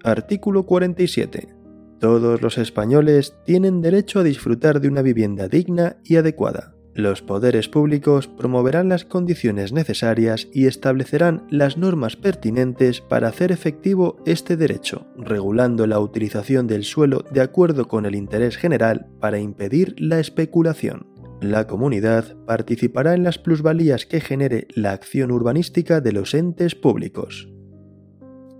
Artículo 0.03 0.65
47. 0.65 1.55
Todos 2.01 2.41
los 2.41 2.57
españoles 2.57 3.37
tienen 3.45 3.79
derecho 3.79 4.19
a 4.19 4.23
disfrutar 4.23 4.81
de 4.81 4.89
una 4.89 5.01
vivienda 5.01 5.47
digna 5.47 5.95
y 6.03 6.17
adecuada. 6.17 6.73
Los 6.95 7.23
poderes 7.23 7.69
públicos 7.69 8.27
promoverán 8.27 8.87
las 8.87 9.03
condiciones 9.03 9.73
necesarias 9.73 10.47
y 10.53 10.67
establecerán 10.67 11.47
las 11.49 11.75
normas 11.75 12.15
pertinentes 12.15 13.01
para 13.01 13.29
hacer 13.29 13.51
efectivo 13.51 14.17
este 14.27 14.57
derecho, 14.57 15.07
regulando 15.17 15.87
la 15.87 15.99
utilización 15.99 16.67
del 16.67 16.83
suelo 16.83 17.25
de 17.31 17.41
acuerdo 17.41 17.87
con 17.87 18.05
el 18.05 18.13
interés 18.13 18.57
general 18.57 19.07
para 19.19 19.39
impedir 19.39 19.95
la 19.97 20.19
especulación. 20.19 21.07
La 21.41 21.65
comunidad 21.65 22.37
participará 22.45 23.15
en 23.15 23.23
las 23.23 23.39
plusvalías 23.39 24.05
que 24.05 24.21
genere 24.21 24.67
la 24.75 24.91
acción 24.91 25.31
urbanística 25.31 25.99
de 25.99 26.11
los 26.11 26.35
entes 26.35 26.75
públicos. 26.75 27.49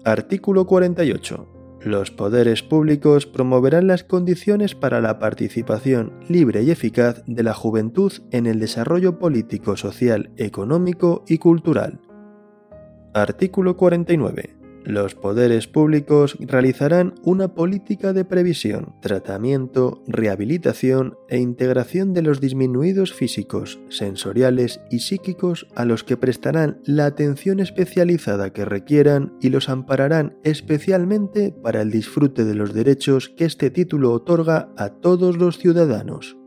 Artículo 0.03 0.65
48. 0.65 1.52
Los 1.83 2.11
poderes 2.11 2.63
públicos 2.63 3.25
promoverán 3.25 3.87
las 3.87 4.05
condiciones 4.05 4.73
para 4.73 5.01
la 5.01 5.19
participación 5.19 6.13
libre 6.29 6.63
y 6.63 6.71
eficaz 6.71 7.23
de 7.27 7.43
la 7.43 7.53
juventud 7.53 8.13
en 8.31 8.45
el 8.45 8.59
desarrollo 8.59 9.19
político, 9.19 9.75
social, 9.75 10.31
económico 10.37 11.25
y 11.27 11.39
cultural. 11.39 11.99
Artículo 13.13 13.75
49. 13.75 14.62
Los 14.85 15.15
poderes 15.15 15.67
públicos 15.67 16.37
realizarán 16.41 17.15
una 17.23 17.55
política 17.55 18.11
de 18.11 18.25
previsión, 18.25 18.93
tratamiento, 19.01 20.03
rehabilitación 20.07 21.17
e 21.29 21.39
integración 21.39 22.13
de 22.13 22.21
los 22.21 22.41
disminuidos 22.41 23.13
físicos, 23.13 23.79
sensoriales 23.87 24.81
y 24.91 24.99
psíquicos 24.99 25.67
a 25.75 25.85
los 25.85 26.03
que 26.03 26.17
prestarán 26.17 26.81
la 26.83 27.05
atención 27.05 27.61
especializada 27.61 28.51
que 28.51 28.65
requieran 28.65 29.33
y 29.39 29.49
los 29.49 29.69
ampararán 29.69 30.37
especialmente 30.43 31.53
para 31.63 31.81
el 31.81 31.89
disfrute 31.89 32.43
de 32.43 32.55
los 32.55 32.73
derechos 32.73 33.29
que 33.29 33.45
este 33.45 33.69
título 33.69 34.11
otorga 34.11 34.69
a 34.75 34.89
todos 34.89 35.37
los 35.37 35.59
ciudadanos. 35.59 36.37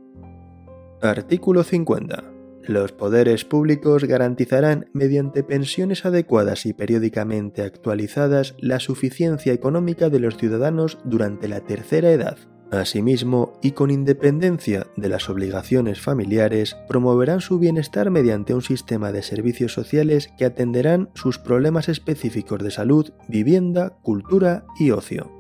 Artículo 1.01 1.65
50. 1.65 2.36
Los 2.67 2.91
poderes 2.91 3.45
públicos 3.45 4.05
garantizarán, 4.05 4.91
mediante 4.93 5.45
pensiones 5.45 6.05
adecuadas 6.05 6.67
y 6.67 6.73
periódicamente 6.73 7.63
actualizadas, 7.63 8.57
la 8.59 8.81
suficiencia 8.81 9.53
económica 9.53 10.11
de 10.11 10.19
los 10.19 10.37
ciudadanos 10.37 10.99
durante 11.05 11.47
la 11.47 11.61
tercera 11.61 12.11
edad. 12.11 12.39
Asimismo, 12.73 13.53
y 13.63 13.71
con 13.71 13.93
independencia 13.93 14.89
de 14.97 15.09
las 15.09 15.31
obligaciones 15.31 16.01
familiares, 16.01 16.77
promoverán 16.89 17.41
su 17.41 17.61
bienestar 17.61 18.11
mediante 18.11 18.55
un 18.55 18.63
sistema 18.63 19.13
de 19.13 19.23
servicios 19.23 19.73
sociales 19.73 20.29
que 20.37 20.45
atenderán 20.45 21.11
sus 21.15 21.39
problemas 21.39 21.89
específicos 21.89 22.61
de 22.65 22.73
salud, 22.73 23.13
vivienda, 23.29 23.91
cultura 24.03 24.65
y 24.81 24.91
ocio. 24.91 25.31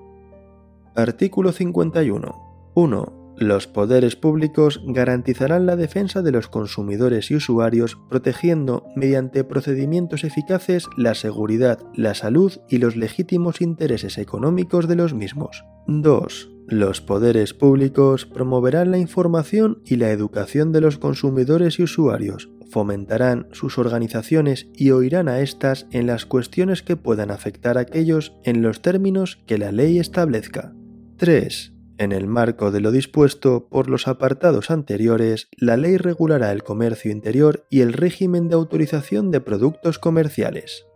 Artículo 0.95 1.51
51. 1.51 2.73
1 2.77 3.26
los 3.39 3.67
poderes 3.67 4.17
públicos 4.17 4.81
garantizarán 4.87 5.67
la 5.67 5.77
defensa 5.77 6.23
de 6.23 6.33
los 6.33 6.49
consumidores 6.49 7.31
y 7.31 7.37
usuarios 7.37 7.99
protegiendo 8.09 8.85
mediante 8.97 9.45
procedimientos 9.45 10.25
eficaces 10.25 10.87
la 10.97 11.15
seguridad, 11.15 11.81
la 11.95 12.15
salud 12.15 12.53
y 12.69 12.79
los 12.79 12.97
legítimos 12.97 13.61
intereses 13.61 14.17
económicos 14.17 14.89
de 14.89 14.97
los 14.97 15.13
mismos. 15.13 15.65
2. 15.87 16.51
Los 16.69 17.01
poderes 17.01 17.53
públicos 17.55 18.27
promoverán 18.27 18.91
la 18.91 18.99
información 18.99 19.83
y 19.85 19.97
la 19.97 20.11
educación 20.11 20.73
de 20.73 20.81
los 20.81 20.99
consumidores 20.99 21.79
y 21.79 21.85
usuarios, 21.85 22.49
fomentarán 22.71 23.49
sus 23.53 23.79
organizaciones 23.79 24.67
y 24.75 24.91
oirán 24.91 25.29
a 25.29 25.41
éstas 25.41 25.87
en 25.93 26.07
las 26.07 26.27
cuestiones 26.27 26.83
que 26.83 26.97
puedan 26.97 27.31
afectar 27.31 27.79
a 27.79 27.83
aquellos 27.83 28.33
en 28.43 28.63
los 28.63 28.83
términos 28.83 29.39
que 29.47 29.59
la 29.59 29.71
ley 29.71 29.99
establezca. 29.99 30.73
3 31.19 31.76
en 31.99 32.13
el 32.13 32.27
marco 32.27 32.71
de 32.71 32.81
lo 32.81 32.91
dispuesto 32.91 33.69
por 33.69 33.89
los 33.89 34.09
apartados 34.09 34.71
anteriores, 34.71 35.49
la 35.57 35.77
ley 35.77 35.97
regulará 35.97 36.53
el 36.53 36.63
comercio 36.63 37.11
interior 37.11 37.67
y 37.71 37.81
el 37.81 37.93
régimen 37.93 38.49
de 38.49 38.55
autorización 38.55 39.31
de 39.31 39.41
productos 39.41 39.99
comerciales. 39.99 40.87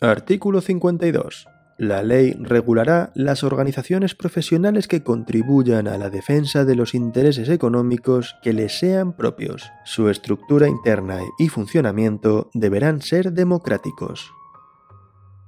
Artículo 0.00 0.60
52. 0.60 1.46
La 1.78 2.02
ley 2.02 2.32
regulará 2.40 3.12
las 3.14 3.44
organizaciones 3.44 4.14
profesionales 4.14 4.88
que 4.88 5.02
contribuyan 5.02 5.88
a 5.88 5.98
la 5.98 6.08
defensa 6.08 6.64
de 6.64 6.74
los 6.74 6.94
intereses 6.94 7.50
económicos 7.50 8.34
que 8.42 8.54
les 8.54 8.78
sean 8.78 9.14
propios. 9.14 9.70
Su 9.84 10.08
estructura 10.08 10.68
interna 10.68 11.20
y 11.38 11.48
funcionamiento 11.48 12.50
deberán 12.54 13.02
ser 13.02 13.32
democráticos. 13.32 14.32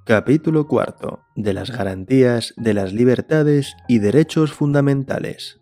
Capítulo 0.09 0.67
cuarto 0.67 1.21
de 1.37 1.53
las 1.53 1.71
garantías 1.71 2.55
de 2.57 2.73
las 2.73 2.95
libertades 2.95 3.77
y 3.89 3.99
derechos 3.99 4.55
fundamentales. 4.55 5.61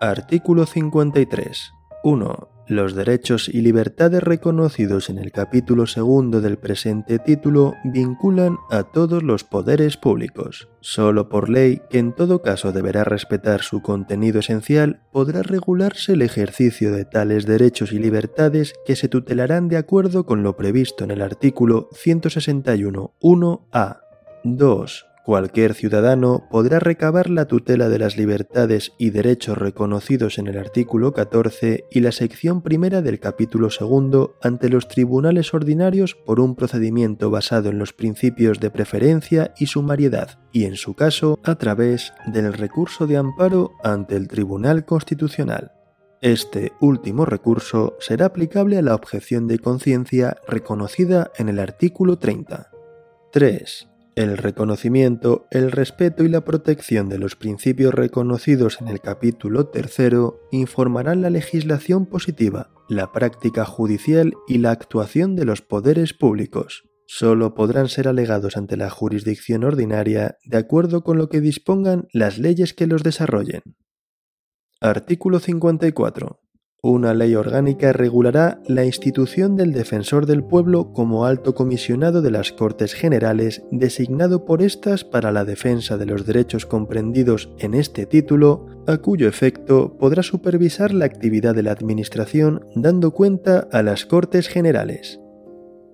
Artículo 0.00 0.64
53. 0.64 1.70
1. 2.02 2.55
Los 2.68 2.96
derechos 2.96 3.48
y 3.48 3.60
libertades 3.60 4.20
reconocidos 4.20 5.08
en 5.08 5.18
el 5.18 5.30
capítulo 5.30 5.86
segundo 5.86 6.40
del 6.40 6.58
presente 6.58 7.20
título 7.20 7.74
vinculan 7.84 8.56
a 8.70 8.82
todos 8.82 9.22
los 9.22 9.44
poderes 9.44 9.96
públicos. 9.96 10.68
Solo 10.80 11.28
por 11.28 11.48
ley, 11.48 11.80
que 11.90 11.98
en 11.98 12.12
todo 12.12 12.42
caso 12.42 12.72
deberá 12.72 13.04
respetar 13.04 13.62
su 13.62 13.82
contenido 13.82 14.40
esencial, 14.40 15.00
podrá 15.12 15.42
regularse 15.42 16.14
el 16.14 16.22
ejercicio 16.22 16.90
de 16.90 17.04
tales 17.04 17.46
derechos 17.46 17.92
y 17.92 18.00
libertades 18.00 18.74
que 18.84 18.96
se 18.96 19.08
tutelarán 19.08 19.68
de 19.68 19.76
acuerdo 19.76 20.26
con 20.26 20.42
lo 20.42 20.56
previsto 20.56 21.04
en 21.04 21.12
el 21.12 21.22
artículo 21.22 21.88
161.1a. 21.90 24.00
2. 24.42 25.05
Cualquier 25.26 25.74
ciudadano 25.74 26.46
podrá 26.52 26.78
recabar 26.78 27.30
la 27.30 27.46
tutela 27.46 27.88
de 27.88 27.98
las 27.98 28.16
libertades 28.16 28.92
y 28.96 29.10
derechos 29.10 29.58
reconocidos 29.58 30.38
en 30.38 30.46
el 30.46 30.56
artículo 30.56 31.12
14 31.12 31.82
y 31.90 31.98
la 31.98 32.12
sección 32.12 32.62
primera 32.62 33.02
del 33.02 33.18
capítulo 33.18 33.70
segundo 33.70 34.36
ante 34.40 34.68
los 34.68 34.86
tribunales 34.86 35.52
ordinarios 35.52 36.14
por 36.14 36.38
un 36.38 36.54
procedimiento 36.54 37.28
basado 37.28 37.70
en 37.70 37.78
los 37.80 37.92
principios 37.92 38.60
de 38.60 38.70
preferencia 38.70 39.52
y 39.58 39.66
sumariedad, 39.66 40.38
y 40.52 40.64
en 40.64 40.76
su 40.76 40.94
caso 40.94 41.40
a 41.42 41.56
través 41.56 42.12
del 42.28 42.52
recurso 42.52 43.08
de 43.08 43.16
amparo 43.16 43.72
ante 43.82 44.14
el 44.14 44.28
Tribunal 44.28 44.84
Constitucional. 44.84 45.72
Este 46.20 46.70
último 46.80 47.26
recurso 47.26 47.96
será 47.98 48.26
aplicable 48.26 48.78
a 48.78 48.82
la 48.82 48.94
objeción 48.94 49.48
de 49.48 49.58
conciencia 49.58 50.36
reconocida 50.46 51.32
en 51.36 51.48
el 51.48 51.58
artículo 51.58 52.16
30. 52.16 52.70
3. 53.32 53.88
El 54.16 54.38
reconocimiento, 54.38 55.46
el 55.50 55.70
respeto 55.70 56.24
y 56.24 56.30
la 56.30 56.40
protección 56.40 57.10
de 57.10 57.18
los 57.18 57.36
principios 57.36 57.92
reconocidos 57.92 58.80
en 58.80 58.88
el 58.88 59.02
capítulo 59.02 59.66
tercero 59.66 60.40
informarán 60.50 61.20
la 61.20 61.28
legislación 61.28 62.06
positiva, 62.06 62.70
la 62.88 63.12
práctica 63.12 63.66
judicial 63.66 64.32
y 64.48 64.56
la 64.56 64.70
actuación 64.70 65.36
de 65.36 65.44
los 65.44 65.60
poderes 65.60 66.14
públicos. 66.14 66.84
Solo 67.06 67.54
podrán 67.54 67.90
ser 67.90 68.08
alegados 68.08 68.56
ante 68.56 68.78
la 68.78 68.88
jurisdicción 68.88 69.64
ordinaria 69.64 70.38
de 70.46 70.56
acuerdo 70.56 71.04
con 71.04 71.18
lo 71.18 71.28
que 71.28 71.42
dispongan 71.42 72.08
las 72.14 72.38
leyes 72.38 72.72
que 72.72 72.86
los 72.86 73.02
desarrollen. 73.02 73.60
Artículo 74.80 75.40
54. 75.40 76.40
Una 76.88 77.14
ley 77.14 77.34
orgánica 77.34 77.92
regulará 77.92 78.60
la 78.68 78.84
institución 78.84 79.56
del 79.56 79.72
defensor 79.72 80.24
del 80.24 80.44
pueblo 80.44 80.92
como 80.92 81.24
alto 81.24 81.52
comisionado 81.52 82.22
de 82.22 82.30
las 82.30 82.52
Cortes 82.52 82.94
Generales 82.94 83.64
designado 83.72 84.44
por 84.44 84.62
éstas 84.62 85.02
para 85.02 85.32
la 85.32 85.44
defensa 85.44 85.98
de 85.98 86.06
los 86.06 86.26
derechos 86.26 86.64
comprendidos 86.64 87.50
en 87.58 87.74
este 87.74 88.06
título, 88.06 88.84
a 88.86 88.98
cuyo 88.98 89.26
efecto 89.26 89.96
podrá 89.98 90.22
supervisar 90.22 90.94
la 90.94 91.06
actividad 91.06 91.56
de 91.56 91.64
la 91.64 91.72
Administración 91.72 92.64
dando 92.76 93.10
cuenta 93.10 93.66
a 93.72 93.82
las 93.82 94.06
Cortes 94.06 94.46
Generales. 94.46 95.18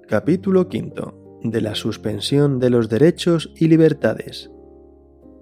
Capítulo 0.07 0.69
V. 0.71 0.93
De 1.43 1.63
la 1.63 1.75
suspensión 1.75 2.59
de 2.59 2.69
los 2.69 2.91
derechos 2.91 3.51
y 3.57 3.69
libertades. 3.69 4.51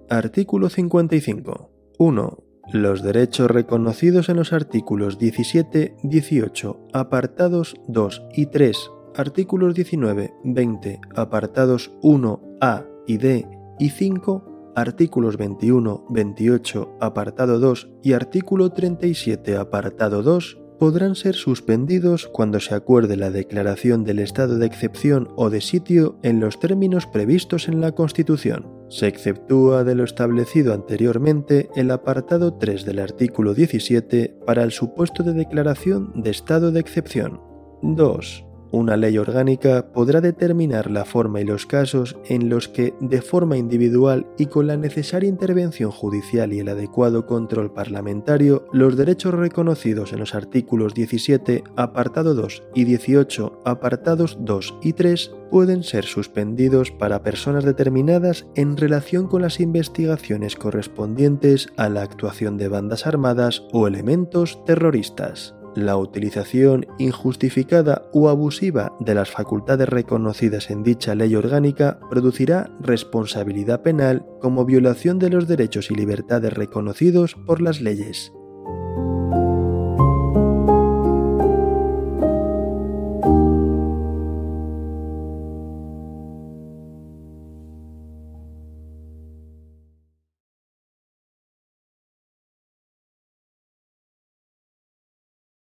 Artículo 0.07 0.69
55. 0.69 1.71
1 1.99 2.50
los 2.73 3.01
derechos 3.01 3.51
reconocidos 3.51 4.29
en 4.29 4.37
los 4.37 4.53
artículos 4.53 5.17
17, 5.17 5.97
18, 6.03 6.87
apartados 6.93 7.75
2 7.87 8.23
y 8.33 8.45
3, 8.47 8.91
artículos 9.15 9.75
19, 9.75 10.33
20, 10.43 11.01
apartados 11.15 11.91
1, 12.01 12.41
A 12.61 12.85
y 13.07 13.17
D 13.17 13.47
y 13.79 13.89
5, 13.89 14.73
artículos 14.75 15.37
21, 15.37 16.05
28, 16.09 16.97
apartado 17.01 17.59
2 17.59 17.89
y 18.03 18.13
artículo 18.13 18.69
37, 18.69 19.57
apartado 19.57 20.23
2, 20.23 20.60
podrán 20.81 21.13
ser 21.13 21.35
suspendidos 21.35 22.25
cuando 22.25 22.59
se 22.59 22.73
acuerde 22.73 23.15
la 23.15 23.29
declaración 23.29 24.03
del 24.03 24.17
estado 24.17 24.57
de 24.57 24.65
excepción 24.65 25.29
o 25.35 25.51
de 25.51 25.61
sitio 25.61 26.17
en 26.23 26.39
los 26.39 26.59
términos 26.59 27.05
previstos 27.05 27.67
en 27.67 27.81
la 27.81 27.91
Constitución. 27.91 28.65
Se 28.89 29.05
exceptúa 29.05 29.83
de 29.83 29.93
lo 29.93 30.03
establecido 30.03 30.73
anteriormente 30.73 31.69
el 31.75 31.91
apartado 31.91 32.55
3 32.55 32.83
del 32.83 32.97
artículo 32.97 33.53
17 33.53 34.39
para 34.47 34.63
el 34.63 34.71
supuesto 34.71 35.21
de 35.21 35.33
declaración 35.33 36.13
de 36.15 36.31
estado 36.31 36.71
de 36.71 36.79
excepción. 36.79 37.39
2. 37.83 38.50
Una 38.71 38.95
ley 38.95 39.17
orgánica 39.17 39.87
podrá 39.91 40.21
determinar 40.21 40.89
la 40.89 41.03
forma 41.03 41.41
y 41.41 41.43
los 41.43 41.65
casos 41.65 42.15
en 42.29 42.47
los 42.47 42.69
que, 42.69 42.93
de 43.01 43.21
forma 43.21 43.57
individual 43.57 44.27
y 44.37 44.45
con 44.45 44.67
la 44.67 44.77
necesaria 44.77 45.27
intervención 45.27 45.91
judicial 45.91 46.53
y 46.53 46.59
el 46.59 46.69
adecuado 46.69 47.25
control 47.25 47.73
parlamentario, 47.73 48.65
los 48.71 48.95
derechos 48.95 49.33
reconocidos 49.33 50.13
en 50.13 50.19
los 50.19 50.35
artículos 50.35 50.93
17, 50.93 51.65
apartado 51.75 52.33
2 52.33 52.63
y 52.73 52.85
18, 52.85 53.61
apartados 53.65 54.37
2 54.39 54.75
y 54.81 54.93
3, 54.93 55.31
pueden 55.51 55.83
ser 55.83 56.05
suspendidos 56.05 56.91
para 56.91 57.23
personas 57.23 57.65
determinadas 57.65 58.47
en 58.55 58.77
relación 58.77 59.27
con 59.27 59.41
las 59.41 59.59
investigaciones 59.59 60.55
correspondientes 60.55 61.67
a 61.75 61.89
la 61.89 62.03
actuación 62.03 62.57
de 62.57 62.69
bandas 62.69 63.05
armadas 63.05 63.63
o 63.73 63.85
elementos 63.85 64.63
terroristas. 64.63 65.55
La 65.75 65.95
utilización 65.95 66.85
injustificada 66.97 68.03
o 68.11 68.27
abusiva 68.27 68.93
de 68.99 69.15
las 69.15 69.31
facultades 69.31 69.87
reconocidas 69.87 70.69
en 70.69 70.83
dicha 70.83 71.15
ley 71.15 71.35
orgánica 71.35 71.99
producirá 72.09 72.69
responsabilidad 72.81 73.81
penal 73.81 74.25
como 74.41 74.65
violación 74.65 75.17
de 75.17 75.29
los 75.29 75.47
derechos 75.47 75.89
y 75.89 75.95
libertades 75.95 76.53
reconocidos 76.53 77.35
por 77.45 77.61
las 77.61 77.79
leyes. 77.79 78.33